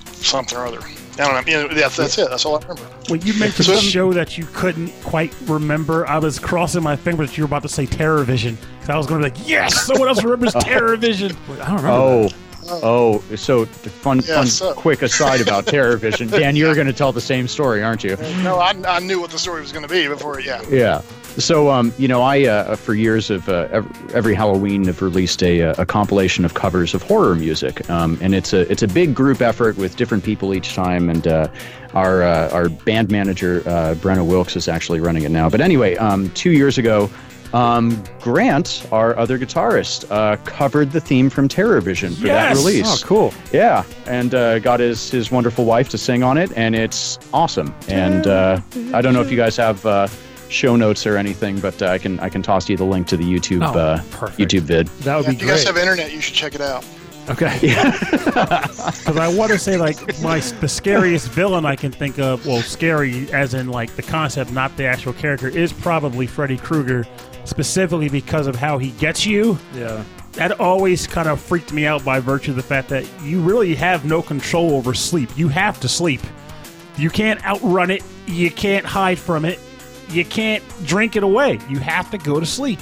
[0.07, 0.81] something or other.
[1.20, 1.52] I don't know.
[1.52, 2.28] Yeah, that's, that's it.
[2.30, 2.83] That's all I remember.
[3.09, 6.96] When you mentioned So- the show that you couldn't quite remember, I was crossing my
[6.96, 8.56] fingers that you were about to say Terror Vision.
[8.80, 11.37] Because I was going to be like, yes, someone else remembers Terror Vision.
[11.48, 11.88] Wait, I don't remember.
[11.90, 12.80] Oh, that.
[12.83, 13.22] oh.
[13.37, 16.28] So fun, Yeah, fun, so- quick aside about Terror Vision.
[16.28, 18.16] Dan, you're going to tell the same story, aren't you?
[18.42, 20.40] No, I, I knew what the story was going to be before.
[20.40, 20.62] Yeah.
[20.70, 21.02] Yeah.
[21.37, 25.43] So, um, you know, I uh, for years of uh, every, every Halloween have released
[25.43, 28.88] a, uh, a compilation of covers of horror music, um, and it's a it's a
[28.88, 31.09] big group effort with different people each time.
[31.09, 31.49] And uh,
[31.95, 35.49] our uh, our band manager uh, Brenna Wilkes is actually running it now.
[35.49, 37.09] But anyway, um, two years ago.
[37.53, 42.57] Um, Grant, our other guitarist, uh, covered the theme from Terror Vision for that Yes!
[42.59, 43.03] release.
[43.03, 43.35] Oh, cool.
[43.53, 47.75] Yeah, and uh, got his his wonderful wife to sing on it, and it's awesome.
[47.88, 48.61] And uh,
[48.95, 50.07] I don't know if you guys have uh,
[50.51, 53.17] show notes or anything, but uh, I can I can toss you the link to
[53.17, 54.39] the YouTube Oh, uh, perfect.
[54.39, 54.87] YouTube vid.
[54.89, 56.85] That would Yeah, be if you guys have internet, you should check it out.
[57.31, 57.59] okay.
[58.31, 62.63] Because I want to say, like, my the scariest villain I can think of, well,
[62.63, 67.05] scary as in, like, the concept, not the actual character, is probably Freddy Krueger,
[67.45, 69.59] specifically because of how he gets you.
[69.75, 70.05] Yeah.
[70.33, 73.75] that always kind of freaked me out by virtue of the fact that you really
[73.75, 75.31] have no control over sleep.
[75.37, 76.21] You have to sleep.
[76.97, 78.03] You can't outrun it.
[78.27, 79.59] You can't hide from it.
[80.11, 81.59] You can't drink it away.
[81.68, 82.81] You have to go to sleep.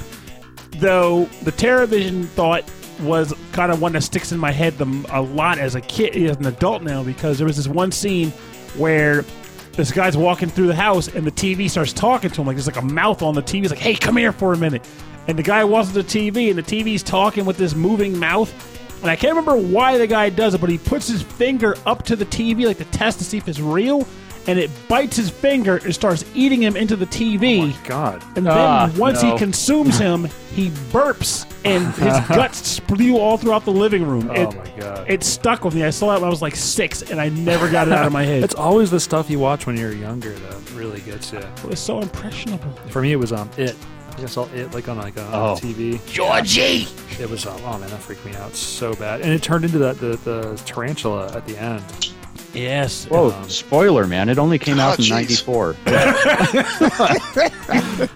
[0.73, 2.65] Though the Terror Vision thought
[3.01, 6.17] was kind of one that sticks in my head the, a lot as a kid,
[6.17, 8.31] as an adult now, because there was this one scene
[8.77, 9.25] where
[9.73, 12.67] this guy's walking through the house and the TV starts talking to him like there's
[12.67, 13.63] like a mouth on the TV.
[13.63, 14.87] He's like, "Hey, come here for a minute."
[15.29, 18.53] And the guy walks to the TV and the TV's talking with this moving mouth.
[19.03, 22.03] And I can't remember why the guy does it, but he puts his finger up
[22.07, 24.09] to the TV like to test to see if it's real,
[24.49, 27.63] and it bites his finger and starts eating him into the TV.
[27.63, 28.23] Oh my God.
[28.37, 29.31] And then Ah, once no.
[29.33, 34.29] he consumes him, he burps and his guts spew all throughout the living room.
[34.31, 35.05] Oh it, my God.
[35.09, 35.85] it stuck with me.
[35.85, 38.13] I saw it when I was like six, and I never got it out of
[38.13, 38.43] my head.
[38.43, 41.39] It's always the stuff you watch when you're younger that really gets you.
[41.39, 42.73] It was so impressionable.
[42.89, 43.77] For me, it was um it.
[44.17, 45.57] I guess I saw it like on like a Oh.
[45.61, 46.05] TV.
[46.07, 46.89] Georgie!
[47.23, 49.79] It was um oh man that freaked me out so bad, and it turned into
[49.79, 51.85] that the, the tarantula at the end.
[52.55, 53.07] Yes.
[53.07, 54.29] Whoa, Um, spoiler, man!
[54.29, 55.47] It only came out Oh, in jeez.
[55.47, 55.77] '94.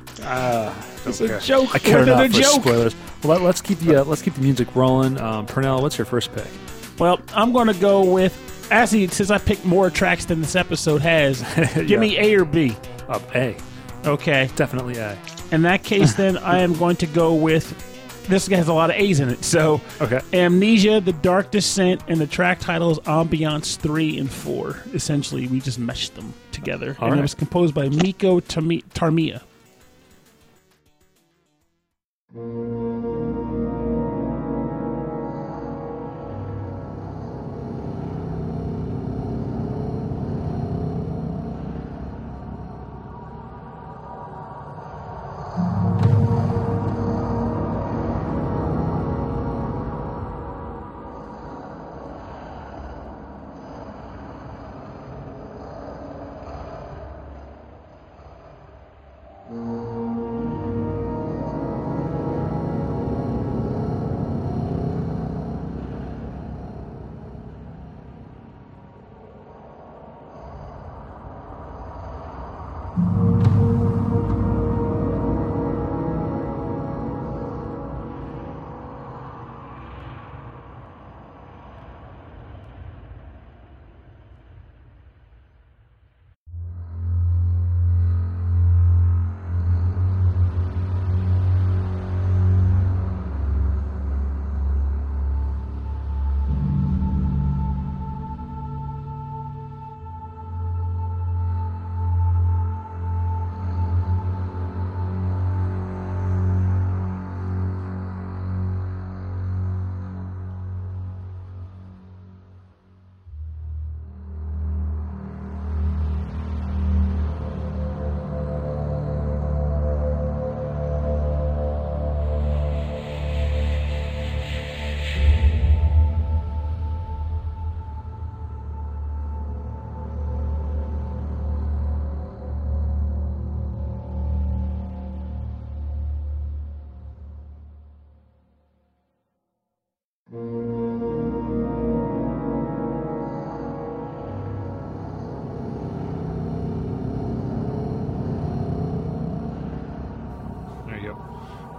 [1.05, 1.75] It's a joke.
[1.75, 2.63] I care within enough a for joke.
[2.63, 2.95] spoilers.
[3.25, 5.21] Well, let, us keep the uh, let's keep the music rolling.
[5.21, 6.47] Um, Pernell, what's your first pick?
[6.99, 11.03] Well, I'm going to go with, actually, since I picked more tracks than this episode
[11.03, 11.43] has,
[11.75, 11.99] give Yeah.
[11.99, 12.77] me A or B.
[13.09, 13.57] Uh, A,
[14.05, 14.49] Okay.
[14.55, 15.19] definitely A.
[15.51, 17.75] In that case, then I am going to go with,
[18.29, 19.45] this has a lot of A's in it.
[19.45, 20.21] So, Okay.
[20.33, 24.83] Amnesia, The Dark Descent, and the track titles Ambiance 3 and 4.
[24.95, 26.97] Essentially, we just meshed them together.
[27.01, 28.85] All and it was composed by Miko Tami-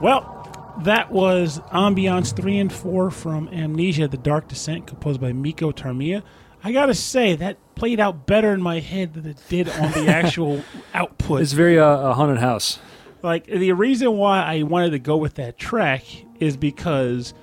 [0.04, 5.72] Well, that was Ambiance 3 and 4 from Amnesia The Dark Descent, composed by Mikko
[5.72, 6.24] Tarmia.
[6.62, 10.08] I gotta say, that played out better in my head than it did on the
[10.10, 10.62] actual
[10.94, 11.42] output.
[11.42, 12.80] It's very uh, a haunted house.
[13.22, 16.04] Like, the reason why I wanted to go with that track
[16.38, 17.34] is because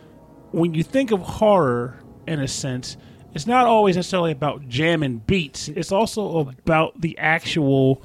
[0.50, 2.98] when you think of horror, in a sense,
[3.34, 5.68] it's not always necessarily about jamming beats.
[5.68, 8.02] It's also about the actual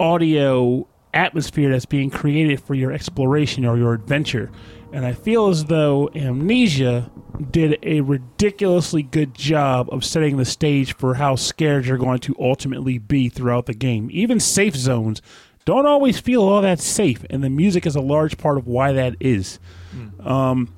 [0.00, 4.50] audio atmosphere that's being created for your exploration or your adventure.
[4.92, 7.10] And I feel as though Amnesia
[7.50, 12.36] did a ridiculously good job of setting the stage for how scared you're going to
[12.38, 14.08] ultimately be throughout the game.
[14.12, 15.20] Even safe zones
[15.64, 18.92] don't always feel all that safe, and the music is a large part of why
[18.92, 19.58] that is.
[20.20, 20.72] Um,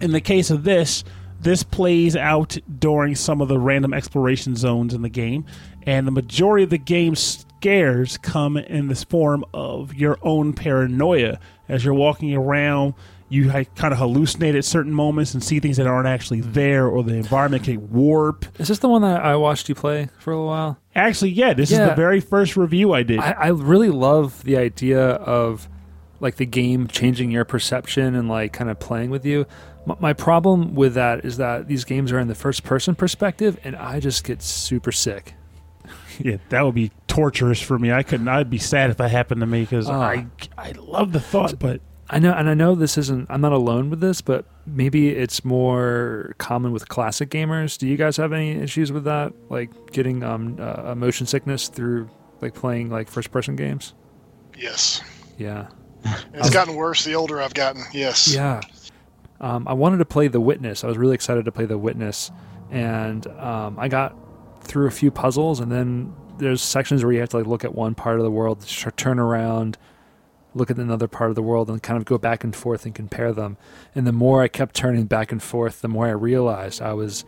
[0.00, 1.02] in the case of this,
[1.40, 5.46] this plays out during some of the random exploration zones in the game,
[5.82, 11.40] and the majority of the game's scares come in this form of your own paranoia.
[11.68, 12.94] As you're walking around,
[13.28, 17.02] you kind of hallucinate at certain moments and see things that aren't actually there, or
[17.02, 18.46] the environment can warp.
[18.58, 20.78] Is this the one that I watched you play for a little while?
[20.94, 23.18] Actually, yeah, this is the very first review I did.
[23.18, 25.68] I, I really love the idea of
[26.20, 29.46] like the game changing your perception and like kind of playing with you.
[29.88, 33.58] M- my problem with that is that these games are in the first person perspective,
[33.62, 35.34] and I just get super sick.
[36.18, 37.92] Yeah, that would be torturous for me.
[37.92, 38.28] I couldn't.
[38.28, 40.00] I'd be sad if that happened to me because Ah.
[40.00, 40.26] I
[40.56, 43.26] I love the thought, but I know, and I know this isn't.
[43.30, 47.76] I'm not alone with this, but maybe it's more common with classic gamers.
[47.78, 52.08] Do you guys have any issues with that, like getting um uh, motion sickness through
[52.40, 53.94] like playing like first person games?
[54.56, 55.02] Yes.
[55.36, 55.68] Yeah,
[56.34, 57.84] It's gotten worse the older I've gotten.
[57.92, 58.34] Yes.
[58.34, 58.60] yeah.
[59.40, 60.82] Um, I wanted to play The Witness.
[60.82, 62.32] I was really excited to play The Witness,
[62.72, 64.16] and um, I got
[64.60, 67.74] through a few puzzles, and then there's sections where you have to like look at
[67.74, 68.64] one part of the world,
[68.96, 69.78] turn around,
[70.54, 72.94] look at another part of the world, and kind of go back and forth and
[72.94, 73.56] compare them.
[73.94, 77.24] And the more I kept turning back and forth, the more I realized I was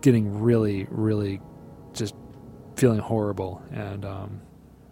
[0.00, 1.40] getting really, really
[1.92, 2.14] just
[2.76, 4.40] feeling horrible, and um,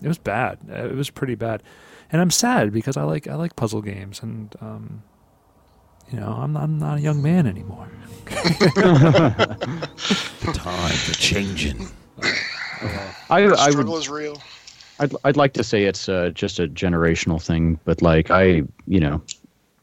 [0.02, 0.58] it was bad.
[0.68, 1.62] It was pretty bad,
[2.10, 5.02] and I'm sad because I like I like puzzle games, and um,
[6.10, 7.88] you know I'm I'm not a young man anymore.
[10.54, 11.88] times are changing.
[13.30, 14.40] I, I would Struggle is real.
[14.98, 19.00] I'd, I'd like to say it's uh, just a generational thing, but like I, you
[19.00, 19.22] know,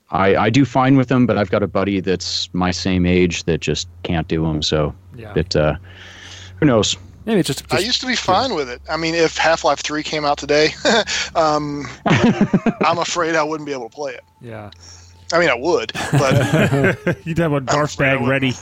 [0.10, 3.44] I I do fine with them, but I've got a buddy that's my same age
[3.44, 4.62] that just can't do them.
[4.62, 5.76] So Yeah, it, uh,
[6.60, 6.98] who knows?
[7.26, 8.82] maybe it's just, I used to be fine with it.
[8.90, 10.70] I mean, if Half Life 3 came out today,
[11.36, 14.24] um, I'm afraid I wouldn't be able to play it.
[14.42, 14.72] yeah.
[15.34, 18.54] I mean, I would, but You'd have a dark bag ready.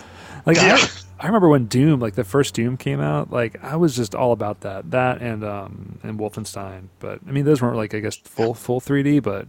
[0.45, 0.78] Like Yeah.
[0.80, 0.88] I,
[1.22, 4.32] I remember when Doom, like the first Doom came out, like I was just all
[4.32, 6.88] about that, that and um and Wolfenstein.
[6.99, 9.47] But I mean, those weren't like I guess full full 3D, but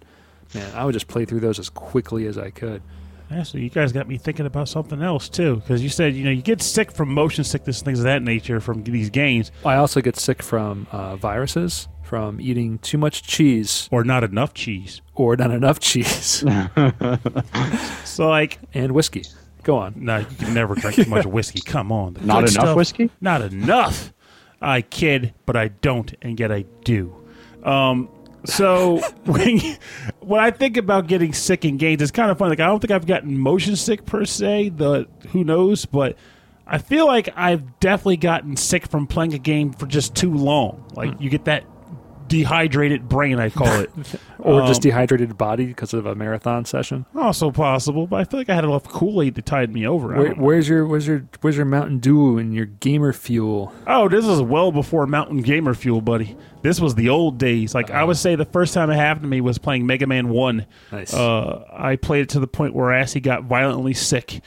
[0.54, 2.82] man, I would just play through those as quickly as I could.
[3.30, 6.24] Yeah, so you guys got me thinking about something else too, because you said you
[6.24, 9.52] know you get sick from motion sickness, and things of that nature from these games,
[9.64, 14.52] I also get sick from uh, viruses from eating too much cheese or not enough
[14.52, 15.00] cheese.
[15.14, 16.42] or not enough cheese
[18.04, 19.22] So like, and whiskey.
[19.62, 19.94] Go on.
[19.96, 21.60] no, you can never drink too much whiskey.
[21.64, 23.10] Come on, The Not enough stuff- whiskey?
[23.20, 24.12] Not enough.
[24.60, 27.14] I kid, but I don't, and yet I do.
[27.62, 28.08] Um,
[28.44, 29.76] so when you-
[30.20, 32.50] when I think about getting sick in games, it's kind of funny.
[32.50, 34.70] Like I don't think I've gotten motion sick per se.
[34.70, 36.16] The who knows, but
[36.66, 40.84] I feel like I've definitely gotten sick from playing a game for just too long.
[40.94, 41.64] Like you get that
[42.30, 43.90] dehydrated brain, I call it.
[44.42, 47.04] Or just Um, dehydrated body because of a marathon session.
[47.14, 50.14] also possible, but I feel like I had enough Kool Aid to tide me over.
[50.14, 53.70] Where, where's your where's your where's your Mountain Dew and your gamer fuel?
[53.86, 56.38] Oh, this is well before Mountain Gamer Fuel, buddy.
[56.62, 57.74] This was the old days.
[57.74, 60.30] Like I would say, the first time it happened to me was playing Mega Man
[60.30, 60.64] One.
[60.90, 61.12] Nice.
[61.12, 64.40] Uh, I played it to the point where Assy got violently sick,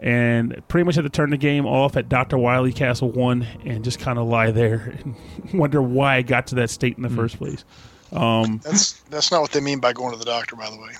[0.00, 3.84] and pretty much had to turn the game off at Doctor Wily Castle One and
[3.84, 5.14] just kind of lie there and
[5.54, 7.64] wonder why I got to that state in the first place.
[8.12, 10.92] Um, that's that's not what they mean by going to the doctor, by the way.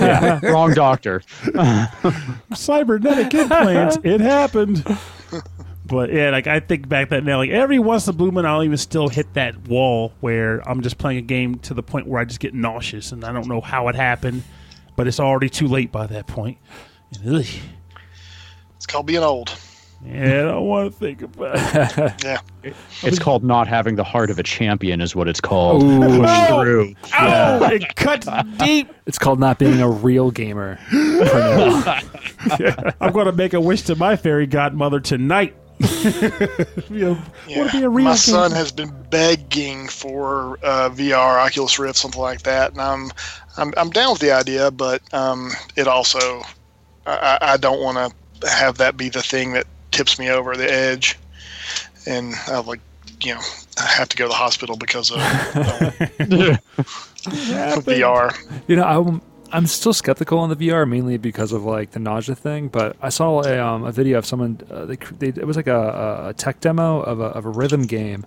[0.00, 1.22] yeah, wrong doctor.
[2.54, 3.98] cybernetic implants.
[4.04, 4.84] it happened.
[5.86, 8.46] But yeah, like I think back that now, like every once in a blue moon,
[8.46, 12.06] I'll even still hit that wall where I'm just playing a game to the point
[12.06, 14.44] where I just get nauseous and I don't know how it happened,
[14.94, 16.58] but it's already too late by that point.
[17.24, 17.46] And, ugh,
[18.76, 19.54] It's called being old.
[20.04, 22.24] yeah, I don't want to think about it.
[22.24, 22.40] Yeah.
[23.02, 25.82] It's called not having the heart of a champion, is what it's called.
[25.82, 26.20] Ooh.
[26.20, 26.62] Push Oh!
[26.62, 26.94] through.
[27.14, 27.64] Ow!
[27.70, 28.92] It cuts deep.
[29.06, 30.78] It's called not being a real gamer.
[30.92, 35.54] I'm going to make a wish to my fairy godmother tonight.
[36.90, 37.58] You know, Yeah.
[37.60, 41.78] want to be a real My game- son has been begging for uh, VR, Oculus
[41.78, 43.10] Rift, something like that, and I'm
[43.56, 46.42] I'm, I'm down with the idea, but um, it also
[47.06, 50.56] I, I I don't want to have that be the thing that tips me over
[50.56, 51.18] the edge,
[52.06, 52.80] and I like
[53.22, 53.40] you know
[53.78, 56.56] I have to go to the hospital because of uh,
[57.82, 58.36] VR.
[58.68, 59.22] You know, I'm
[59.52, 62.68] I'm still skeptical on the VR mainly because of like the nausea thing.
[62.68, 64.60] But I saw a, um, a video of someone.
[64.70, 67.82] Uh, they, they it was like a, a tech demo of a, of a rhythm
[67.82, 68.24] game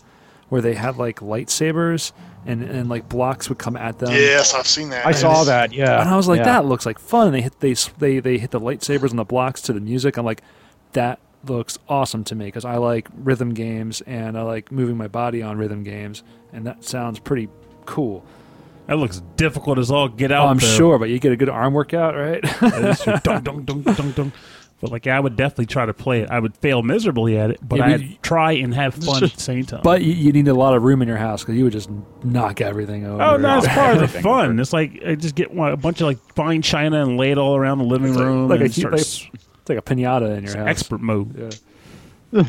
[0.54, 2.12] where they had like lightsabers
[2.46, 4.12] and and like blocks would come at them.
[4.12, 5.04] Yes, I've seen that.
[5.04, 5.74] I saw that.
[5.74, 6.44] Yeah, And I was like, yeah.
[6.44, 7.26] that looks like fun.
[7.26, 10.16] And they hit they they they hit the lightsabers and the blocks to the music.
[10.16, 10.44] I'm like,
[10.92, 15.08] that looks awesome to me because I like rhythm games and I like moving my
[15.08, 17.50] body on rhythm games, and that sounds pretty
[17.88, 18.24] cool.
[18.86, 20.46] That looks difficult as all get oh, out.
[20.46, 20.68] Oh, I'm though.
[20.68, 22.44] sure, but you get a good arm workout, right?
[23.24, 24.34] Dunk, dunk, dunk, dunk, dunk.
[24.84, 26.30] But like, I would definitely try to play it.
[26.30, 29.24] I would fail miserably at it, but Yeah, but I'd you- try and have fun
[29.24, 29.80] at the same time.
[29.82, 31.90] but you, you need a lot of room in your house because you would just
[32.22, 33.24] knock everything over.
[33.24, 34.50] oh no, it's part of the Everything fun.
[34.52, 34.62] over.
[34.62, 37.38] It's like I just get one, a bunch of like fine china and lay it
[37.38, 39.78] all around the living It's room like a and hu- start like- s- It's like
[39.78, 40.68] a pinata in your house.
[40.68, 41.58] expert mode.
[42.34, 42.44] Yeah.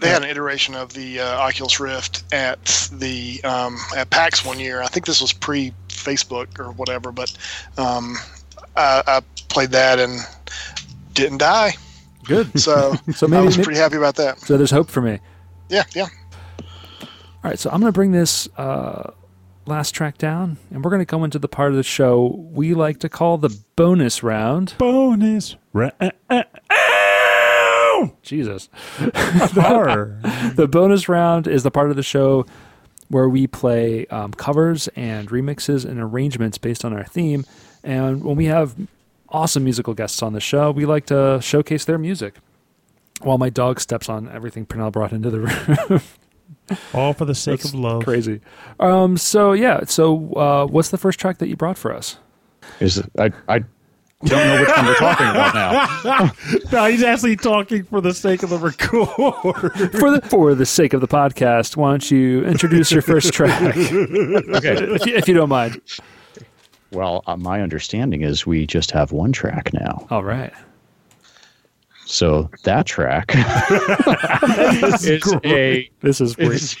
[0.00, 4.60] They had an iteration of the uh, Oculus Rift at the um, at PAX one
[4.60, 4.80] year.
[4.82, 7.32] I think this was pre Facebook or whatever, but
[7.78, 8.16] um,
[8.76, 10.20] I, I played that and
[11.18, 11.72] didn't die.
[12.24, 12.50] Good.
[12.60, 14.38] So So I maybe, was maybe- pretty happy about that.
[14.40, 15.18] so there's hope for me.
[15.68, 16.06] Yeah, yeah.
[16.60, 19.12] All right, so I'm going to bring this uh,
[19.66, 22.74] last track down, and we're going to go into the part of the show we
[22.74, 24.74] like to call the bonus round.
[24.78, 25.56] Bonus.
[25.72, 26.42] Ra- uh, uh,
[26.72, 28.12] ow!
[28.22, 28.68] Jesus.
[28.98, 30.18] Horror.
[30.54, 32.44] the bonus round is the part of the show
[33.08, 37.44] where we play um, covers and remixes and arrangements based on our theme.
[37.84, 38.74] And when we have
[39.30, 42.36] awesome musical guests on the show, we like to showcase their music.
[43.20, 45.40] While my dog steps on everything Pernell brought into the
[45.90, 46.00] room.
[46.94, 48.04] all for the sake That's of love.
[48.04, 48.40] Crazy.
[48.78, 49.80] Um, so, yeah.
[49.86, 52.18] So, uh, what's the first track that you brought for us?
[52.80, 53.58] Is I I
[54.24, 56.30] don't know which one we're talking about now.
[56.72, 59.06] No, he's actually talking for the sake of the record.
[59.98, 63.62] For the, for the sake of the podcast, why don't you introduce your first track,
[63.62, 64.74] Okay.
[64.94, 65.80] if you, if you don't mind?
[66.92, 70.06] Well, uh, my understanding is we just have one track now.
[70.10, 70.52] All right.
[72.06, 73.40] So that track is
[75.44, 76.52] a This is great.
[76.52, 76.76] it's,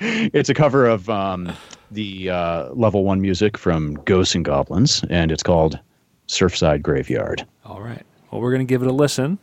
[0.00, 1.52] it's a cover of um,
[1.92, 5.78] the uh, level one music from Ghosts and Goblins, and it's called
[6.26, 7.46] Surfside Graveyard.
[7.64, 8.04] All right.
[8.30, 9.38] Well, we're going to give it a listen,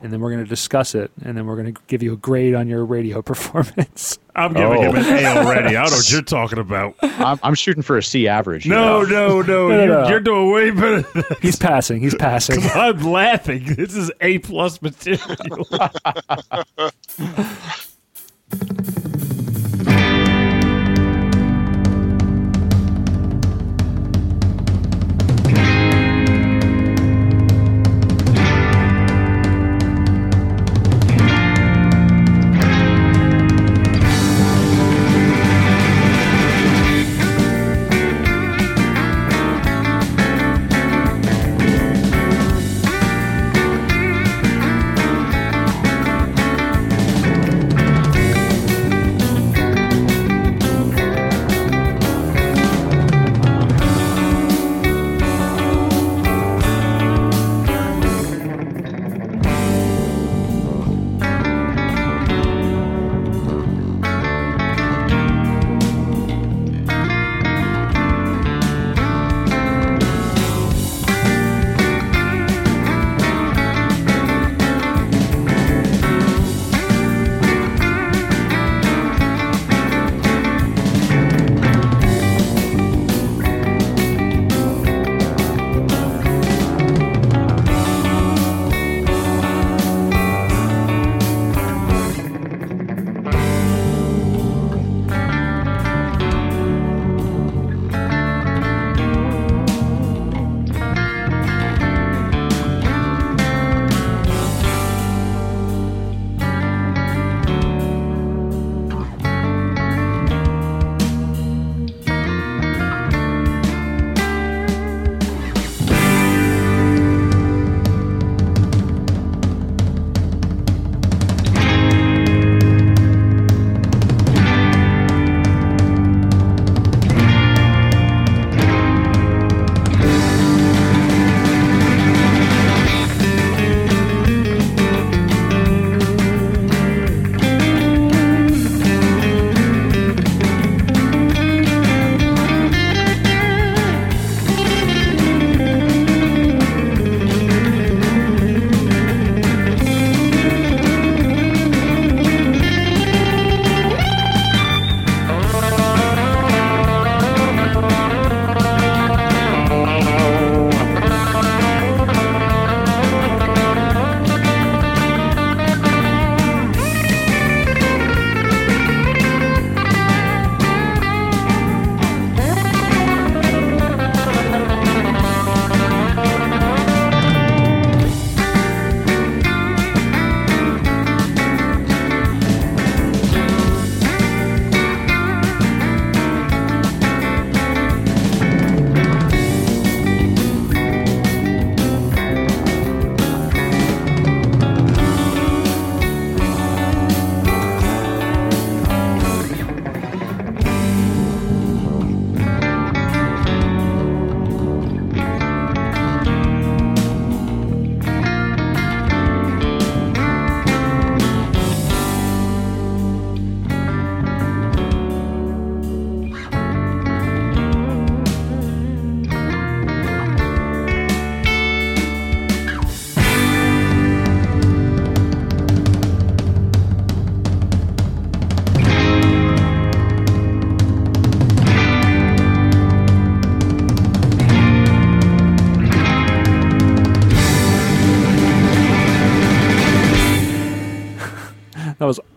[0.00, 2.16] and then we're going to discuss it, and then we're going to give you a
[2.16, 4.18] grade on your radio performance.
[4.36, 4.80] I'm giving Oh.
[4.82, 5.16] him an oh.
[5.16, 5.76] A already.
[5.76, 6.94] I don't know what you're talking about.
[7.02, 8.64] I'm, I'm shooting for a C average.
[8.64, 8.74] here.
[8.74, 9.42] No, no, no.
[9.42, 10.08] No, no, you're, no.
[10.08, 11.02] you're doing way better.
[11.02, 12.00] Than He's passing.
[12.00, 12.62] He's passing.
[12.74, 13.64] I'm laughing.
[13.74, 15.66] This is A plus material.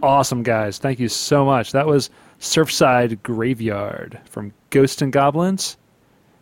[0.02, 0.78] Awesome, guys.
[0.78, 1.72] Thank you so much.
[1.72, 5.78] That was Surfside Graveyard from Ghost and Goblins.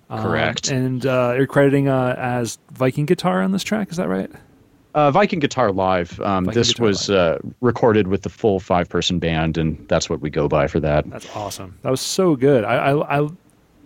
[0.09, 0.71] Um, Correct.
[0.71, 3.91] and uh, you're crediting uh, as Viking guitar on this track.
[3.91, 4.31] Is that right?
[4.95, 6.19] Uh, Viking Guitar Live.
[6.19, 10.09] Um, Viking this Guitar was uh, recorded with the full five person band, and that's
[10.09, 11.07] what we go by for that.
[11.09, 11.77] That's awesome.
[11.83, 12.63] That was so good.
[12.63, 13.29] I I, I,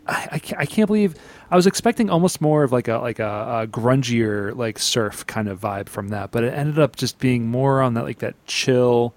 [0.08, 1.16] I, can't, I can't believe
[1.52, 5.50] I was expecting almost more of like a like a, a grungier like surf kind
[5.50, 8.36] of vibe from that, but it ended up just being more on that like that
[8.46, 9.14] chill,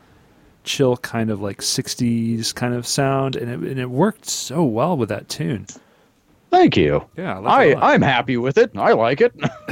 [0.67, 4.97] chill kind of like '60s kind of sound, and it and it worked so well
[4.97, 5.67] with that tune.
[6.51, 7.05] Thank you.
[7.17, 7.85] Yeah, I, like it I, a lot.
[7.85, 8.73] I'm happy with it.
[8.77, 9.33] I like it.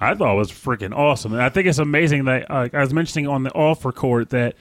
[0.00, 2.94] I thought it was freaking awesome, and I think it's amazing that uh, I was
[2.94, 4.54] mentioning on the off record that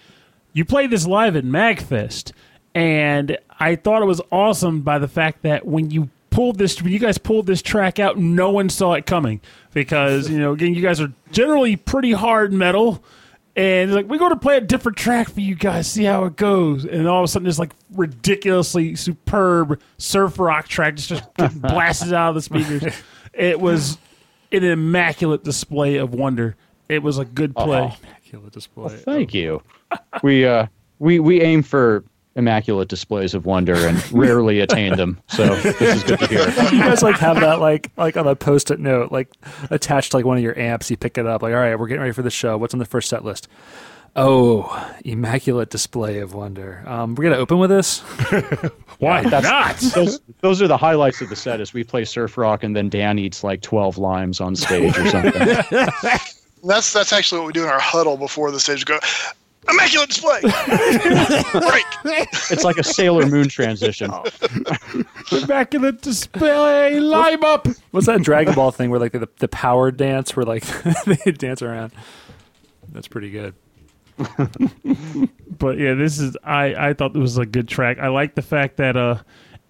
[0.54, 2.32] you played this live at Magfest,
[2.74, 6.92] and I thought it was awesome by the fact that when you pulled this, when
[6.92, 9.42] you guys pulled this track out, no one saw it coming
[9.74, 13.04] because you know again you guys are generally pretty hard metal.
[13.58, 16.36] And like we're going to play a different track for you guys, see how it
[16.36, 16.86] goes.
[16.86, 21.58] And all of a sudden, this like ridiculously superb surf rock track just just getting
[21.62, 22.94] blasted out of the speakers.
[23.34, 23.98] It was
[24.52, 26.56] an immaculate display of wonder.
[26.88, 27.98] It was a good play.
[28.04, 28.96] Immaculate display.
[28.96, 29.64] Thank you.
[30.22, 30.68] We uh,
[31.00, 32.04] we we aim for
[32.38, 35.20] immaculate displays of wonder and rarely attain them.
[35.28, 36.40] So this is good to hear.
[36.72, 39.34] you guys like have that like like on a post-it note like
[39.70, 41.88] attached to like one of your amps you pick it up like all right we're
[41.88, 43.48] getting ready for the show what's on the first set list
[44.16, 48.00] oh immaculate display of wonder um, we're gonna open with this
[49.00, 49.78] Why not?
[49.78, 51.62] Those, those are the highlights of the set.
[51.62, 55.08] Is we play surf rock and then Dan eats like twelve limes on stage or
[55.10, 55.34] something.
[56.64, 58.84] That's that's actually what we do in our huddle before the stage.
[58.84, 58.98] Go,
[59.70, 60.42] immaculate display.
[60.42, 61.86] Break.
[62.52, 64.12] It's like a Sailor Moon transition.
[65.32, 67.00] Immaculate display.
[67.00, 67.68] Lime up.
[67.92, 70.64] what's that dragon ball thing where like the, the power dance where like
[71.06, 71.92] they dance around
[72.94, 73.54] that's pretty good
[75.60, 78.00] But yeah, this is I I thought it was a good track.
[78.00, 79.18] I like the fact that uh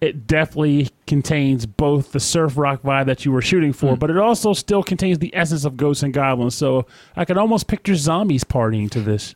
[0.00, 4.16] it definitely contains both the surf rock vibe that you were shooting for, but it
[4.16, 6.54] also still contains the essence of ghosts and goblins.
[6.54, 6.86] So
[7.16, 9.34] I could almost picture zombies partying to this.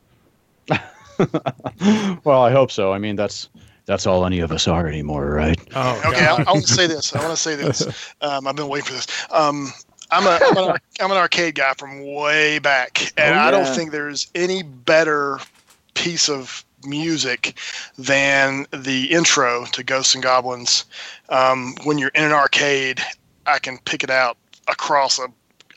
[2.24, 2.92] Well, I hope so.
[2.92, 3.48] I mean, that's
[3.86, 5.58] that's all any of us are anymore, right?
[5.74, 7.14] oh Okay, I, I want to say this.
[7.14, 7.86] I want to say this.
[8.20, 9.06] Um, I've been waiting for this.
[9.32, 9.72] Um,
[10.12, 13.66] I'm a I'm an, I'm an arcade guy from way back, and Oh, I don't
[13.66, 15.38] think there's any better
[15.94, 17.58] piece of music
[17.98, 20.84] than the intro to Ghosts and Goblins.
[21.28, 23.00] Um, when you're in an arcade,
[23.46, 24.36] I can pick it out
[24.68, 25.26] across a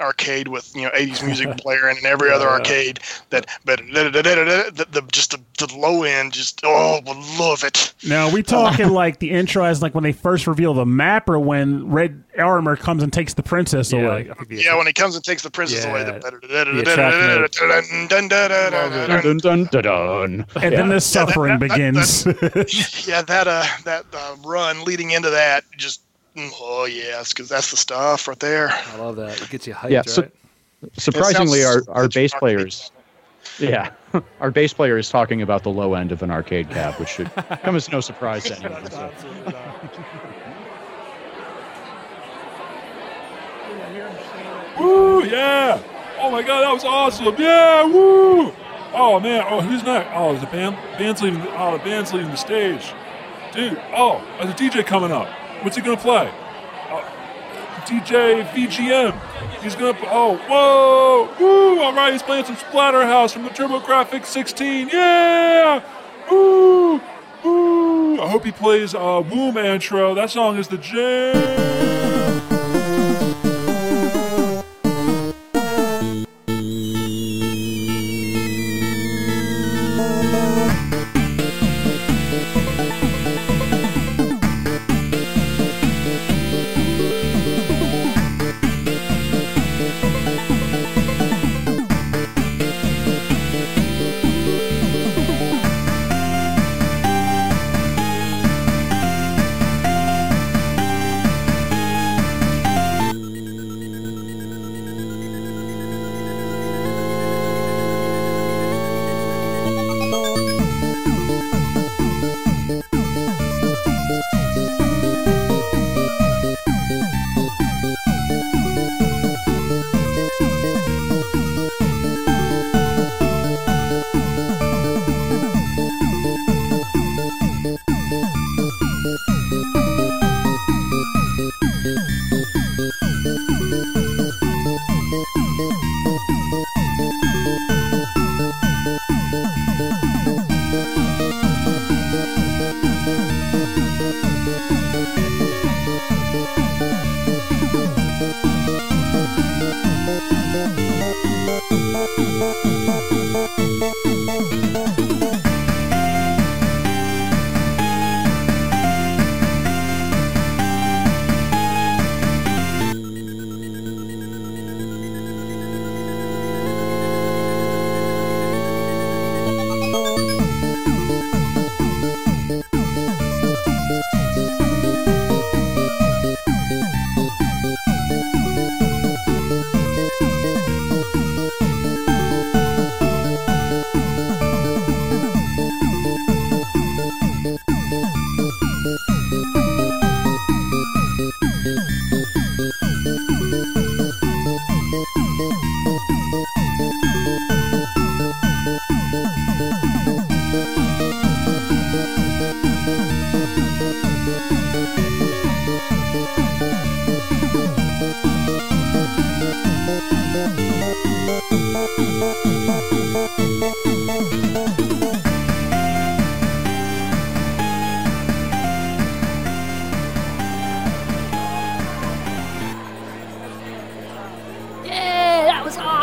[0.02, 4.10] arcade with you know 80s music player and in every other arcade that but the,
[4.12, 9.20] the just the, the low end just oh would love it Now, we talking like
[9.20, 13.02] the intro as like when they first reveal the map or when Red Arremer comes
[13.02, 14.30] and takes the princess yeah, away?
[14.30, 16.02] I think the- Yeah, when he comes and takes the princess away.
[16.02, 16.20] Yeah.
[16.20, 16.36] The
[19.24, 20.46] Dun, dun, dun, dun.
[20.62, 22.26] And then the suffering begins.
[23.08, 26.05] yeah, that uh, that uh, run leading into that just mm,
[26.38, 28.70] oh yes, because that's the stuff right there.
[28.70, 30.32] I love that it gets you hyped Yeah, so- right
[30.98, 32.92] Surprisingly, our, our bass an players,
[33.58, 33.92] yeah,
[34.40, 37.32] our bass player is talking about the low end of an arcade cab, which should
[37.64, 38.92] come as no surprise to anyone.
[38.92, 39.12] so.
[44.80, 45.82] Woo, yeah.
[46.20, 47.34] Oh my god, that was awesome.
[47.38, 48.52] Yeah, woo.
[48.94, 50.10] Oh man, oh who's next?
[50.14, 52.94] Oh, is the band band's leaving oh the band's leaving the stage.
[53.54, 55.28] Dude, oh, there's a DJ coming up.
[55.62, 56.32] What's he gonna play?
[56.90, 57.02] Uh,
[57.86, 59.62] DJ VGM.
[59.62, 64.90] He's gonna oh whoa woo alright, he's playing some Splatterhouse from the TurboGrafx 16.
[64.90, 65.84] Yeah!
[66.30, 67.02] Woo!
[67.44, 68.22] Woo!
[68.22, 70.14] I hope he plays uh Womb intro.
[70.14, 71.75] That song is the jam.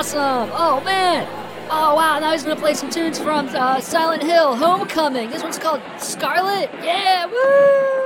[0.03, 0.51] Awesome.
[0.53, 1.29] Oh man.
[1.71, 5.31] Oh wow, now he's gonna play some tunes from uh, Silent Hill Homecoming.
[5.31, 6.69] This one's called Scarlet.
[6.83, 8.02] Yeah, woo!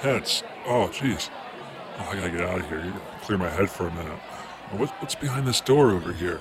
[0.00, 0.42] Intense.
[0.66, 1.30] Oh jeez.
[1.98, 2.84] Oh, I gotta get out of here.
[2.84, 4.18] You gotta clear my head for a minute.
[4.72, 6.40] Oh, What, what's behind this door over here?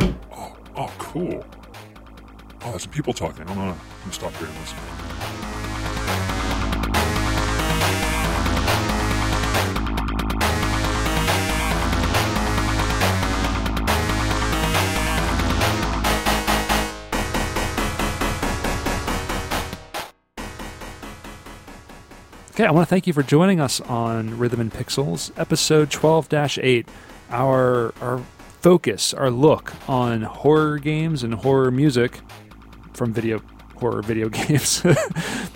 [0.00, 1.44] Oh, oh, cool.
[2.62, 3.40] Oh, there's some people talking.
[3.42, 5.31] I'm gonna, I'm gonna stop here and listen.
[22.52, 26.28] Okay, I want to thank you for joining us on Rhythm and Pixels, episode 12
[26.34, 26.86] 8.
[27.30, 28.18] Our, our
[28.60, 32.20] focus, our look on horror games and horror music
[32.92, 33.40] from video
[33.76, 34.84] horror video games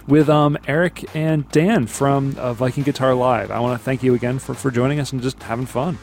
[0.07, 3.51] with um, Eric and Dan from uh, Viking Guitar Live.
[3.51, 5.99] I want to thank you again for, for joining us and just having fun.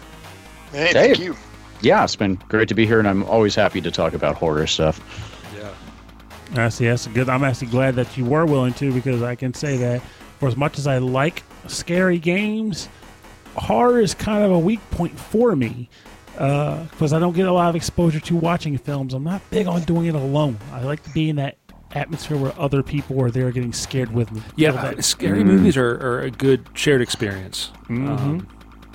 [0.72, 1.36] Hey, thank you.
[1.82, 4.68] Yeah, it's been great to be here, and I'm always happy to talk about horror
[4.68, 5.02] stuff.
[5.58, 5.74] yeah
[6.52, 7.30] That's, that's good.
[7.30, 10.04] I'm actually glad that you were willing to because I can say that
[10.44, 12.90] for as much as I like scary games,
[13.56, 15.90] horror is kind of a weak point for me
[16.34, 19.14] because I don't get a lot of exposure to watching films.
[19.14, 20.58] I'm not big on doing it alone.
[20.74, 21.56] I like to be in that
[21.94, 24.42] atmosphere where other people are there getting scared with me.
[24.58, 27.72] Yeah, Feel uh, that- scary movies are, are a good shared experience.
[27.88, 28.10] Mhm.
[28.10, 28.48] Um,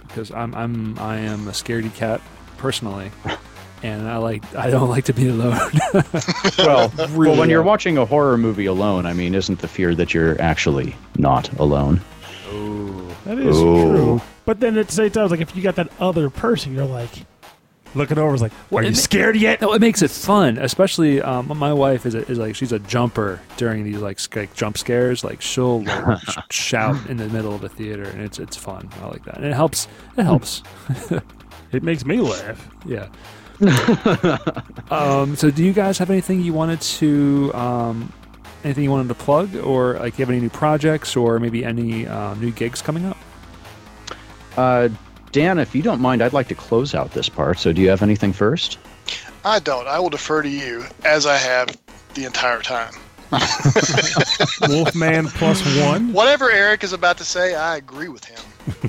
[0.06, 2.20] because I'm I'm I am a scaredy cat
[2.58, 3.10] personally,
[3.82, 5.58] and I like I don't like to be alone.
[6.58, 9.94] Well, well, when Really you're watching a horror movie alone, I mean, isn't the fear
[9.94, 12.00] that you're actually not alone?
[13.24, 13.92] That is Ooh.
[13.92, 14.20] true.
[14.44, 16.84] But then at the same time, it's like if you got that other person, you're
[16.86, 17.10] like,
[17.94, 20.56] looking over is like, Well, "Are you ma- scared yet?" No, it makes it fun,
[20.58, 24.36] especially um, my wife is, a, is like she's a jumper during these like, sc-
[24.36, 25.22] like jump scares.
[25.24, 28.88] Like she'll like, sh- shout in the middle of the theater, and it's it's fun.
[29.02, 29.86] I like that, and it helps.
[30.16, 30.62] It helps.
[31.70, 32.66] It makes me laugh.
[32.86, 33.08] Yeah.
[34.90, 38.12] um, so, do you guys have anything you wanted to, um,
[38.62, 42.06] anything you wanted to plug, or like, you have any new projects, or maybe any
[42.06, 43.16] uh, new gigs coming up?
[44.56, 44.88] Uh,
[45.32, 47.58] Dan, if you don't mind, I'd like to close out this part.
[47.58, 48.78] So, do you have anything first?
[49.44, 49.86] I don't.
[49.86, 51.76] I will defer to you as I have
[52.14, 52.92] the entire time.
[54.68, 56.12] Wolfman plus one.
[56.12, 58.40] Whatever Eric is about to say, I agree with him.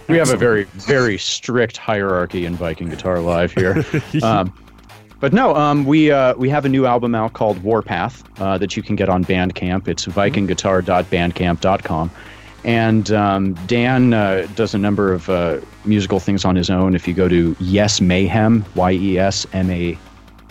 [0.08, 3.86] We have a very, very strict hierarchy in Viking Guitar Live here.
[4.24, 4.54] Um,
[5.20, 8.78] but no, um, we uh, we have a new album out called Warpath uh, that
[8.78, 9.90] you can get on Bandcamp.
[9.90, 12.12] It's vikingguitar.bandcamp.com.
[12.64, 16.96] And um, Dan uh, does a number of uh, musical things on his own.
[16.96, 19.98] If you go to Yes Mayhem, Y E S M A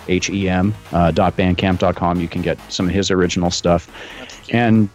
[0.09, 3.91] H E M uh, dot bandcamp.com, you can get some of his original stuff.
[4.53, 4.89] And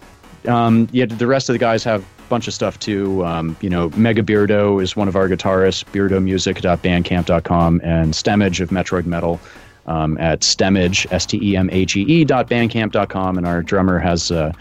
[0.47, 3.25] um, yeah, the rest of the guys have a bunch of stuff too.
[3.25, 9.05] Um, you know, Mega Beardo is one of our guitarists, beardomusic.bandcamp.com, and Stemage of Metroid
[9.05, 9.39] Metal
[9.85, 13.37] um, at Stemage, S T E M A G E dot bandcamp.com.
[13.37, 14.53] And our drummer has uh,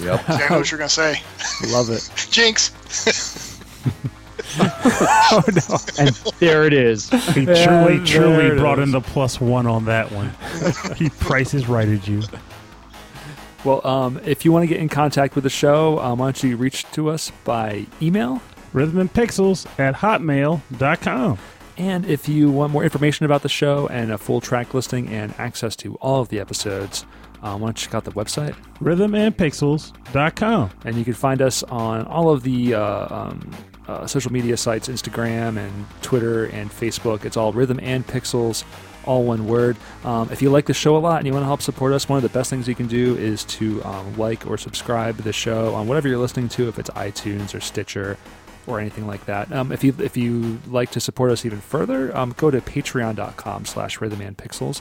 [0.00, 0.20] Yep.
[0.20, 1.20] See, I know what you're gonna say.
[1.68, 2.08] Love it.
[2.30, 2.70] Jinx.
[5.98, 7.10] and there it is.
[7.10, 8.84] He truly, there truly brought is.
[8.84, 10.32] in the plus one on that one.
[10.96, 12.22] he prices righted you.
[13.64, 16.42] Well, um, if you want to get in contact with the show, um, why don't
[16.42, 18.42] you reach to us by email?
[18.74, 21.38] Rhythm and Pixels at hotmail.com.
[21.76, 25.34] And if you want more information about the show and a full track listing and
[25.38, 27.04] access to all of the episodes,
[27.42, 28.54] um, why don't you check out the website?
[28.80, 30.70] Rhythmandpixels.com.
[30.84, 33.50] And you can find us on all of the uh, um,
[33.88, 37.24] uh, social media sites Instagram and Twitter and Facebook.
[37.24, 38.64] It's all Rhythm and Pixels,
[39.04, 39.76] all one word.
[40.04, 42.08] Um, if you like the show a lot and you want to help support us,
[42.08, 45.32] one of the best things you can do is to um, like or subscribe the
[45.32, 48.16] show on whatever you're listening to, if it's iTunes or Stitcher
[48.66, 49.52] or anything like that.
[49.52, 53.66] Um, if you if you like to support us even further, um, go to patreon.com
[53.66, 54.80] slash rhythmandpixels.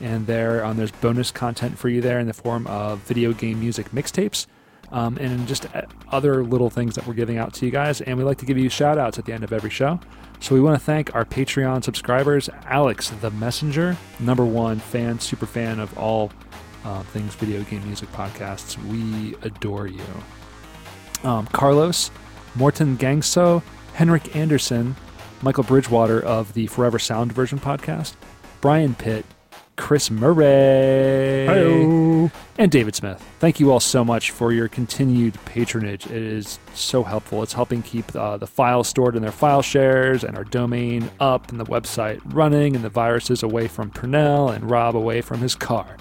[0.00, 3.60] And there, um, there's bonus content for you there in the form of video game
[3.60, 4.46] music mixtapes
[4.92, 8.00] um, and just uh, other little things that we're giving out to you guys.
[8.00, 10.00] And we like to give you shout outs at the end of every show.
[10.40, 15.46] So we want to thank our Patreon subscribers Alex the Messenger, number one fan, super
[15.46, 16.32] fan of all
[16.84, 18.82] uh, things video game music podcasts.
[18.84, 20.02] We adore you.
[21.22, 22.10] Um, Carlos,
[22.54, 23.62] Morton Gangso,
[23.92, 24.96] Henrik Anderson,
[25.42, 28.14] Michael Bridgewater of the Forever Sound Version podcast,
[28.62, 29.26] Brian Pitt,
[29.80, 32.30] Chris Murray, Hi-oh.
[32.58, 33.20] and David Smith.
[33.38, 36.04] Thank you all so much for your continued patronage.
[36.04, 37.42] It is so helpful.
[37.42, 41.50] It's helping keep uh, the files stored in their file shares and our domain up
[41.50, 45.54] and the website running and the viruses away from Pernell and Rob away from his
[45.54, 45.96] car.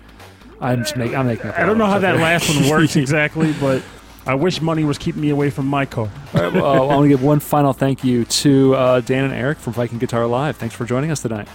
[0.60, 1.58] I'm just make, I'm making up.
[1.58, 3.82] I don't know how that last one works exactly, but
[4.28, 6.10] I wish money was keeping me away from my car.
[6.34, 9.24] All right, well, uh, I want to give one final thank you to uh, Dan
[9.24, 10.58] and Eric from Viking Guitar Live.
[10.58, 11.48] Thanks for joining us tonight.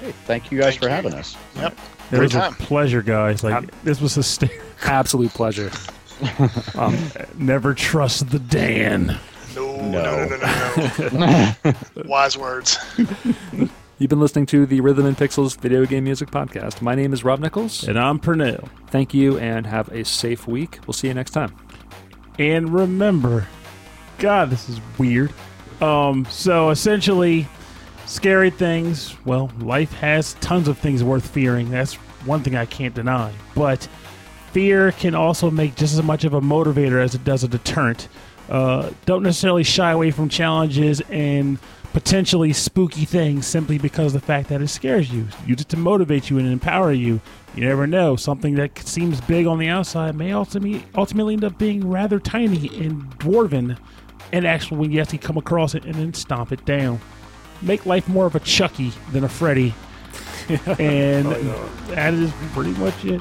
[0.00, 0.94] Hey, thank you guys Thank for you.
[0.94, 1.36] having us.
[1.56, 1.72] Yep.
[1.72, 1.78] It
[2.10, 2.52] Great was time.
[2.52, 3.44] a pleasure, guys.
[3.44, 4.60] Like Um, this was hysterical.
[4.84, 5.70] Absolute pleasure.
[6.76, 6.98] Um,
[7.38, 9.18] Never trust the Dan.
[9.56, 10.26] No, No.
[10.26, 11.72] no, no, no, no, no.
[12.04, 12.76] Wise words.
[13.98, 16.82] You've been listening to the Rhythm and Pixels video game music podcast.
[16.82, 17.88] My name is Rob Nichols.
[17.88, 18.68] And I'm Pernell.
[18.88, 20.78] Thank you and have a safe week.
[20.86, 21.54] We'll see you next time.
[22.38, 23.46] And remember,
[24.18, 25.32] God, this is weird.
[25.80, 27.46] Um, so essentially,
[28.10, 29.16] scary things.
[29.24, 31.70] Well, life has tons of things worth fearing.
[31.70, 31.94] That's
[32.24, 33.32] one thing I can't deny.
[33.54, 33.86] But
[34.52, 38.08] fear can also make just as much of a motivator as it does a deterrent.
[38.48, 41.58] Uh, don't necessarily shy away from challenges and
[41.92, 45.28] potentially spooky things simply because of the fact that it scares you.
[45.46, 47.20] Use it to motivate you and empower you.
[47.54, 48.16] You never know.
[48.16, 52.68] Something that seems big on the outside may ultimately ultimately end up being rather tiny
[52.84, 53.78] and dwarven,
[54.32, 57.00] and actually when you actually come across it and then stomp it down.
[57.62, 59.74] Make life more of a Chucky than a Freddy.
[60.78, 61.26] and
[61.88, 63.20] that is pretty much it.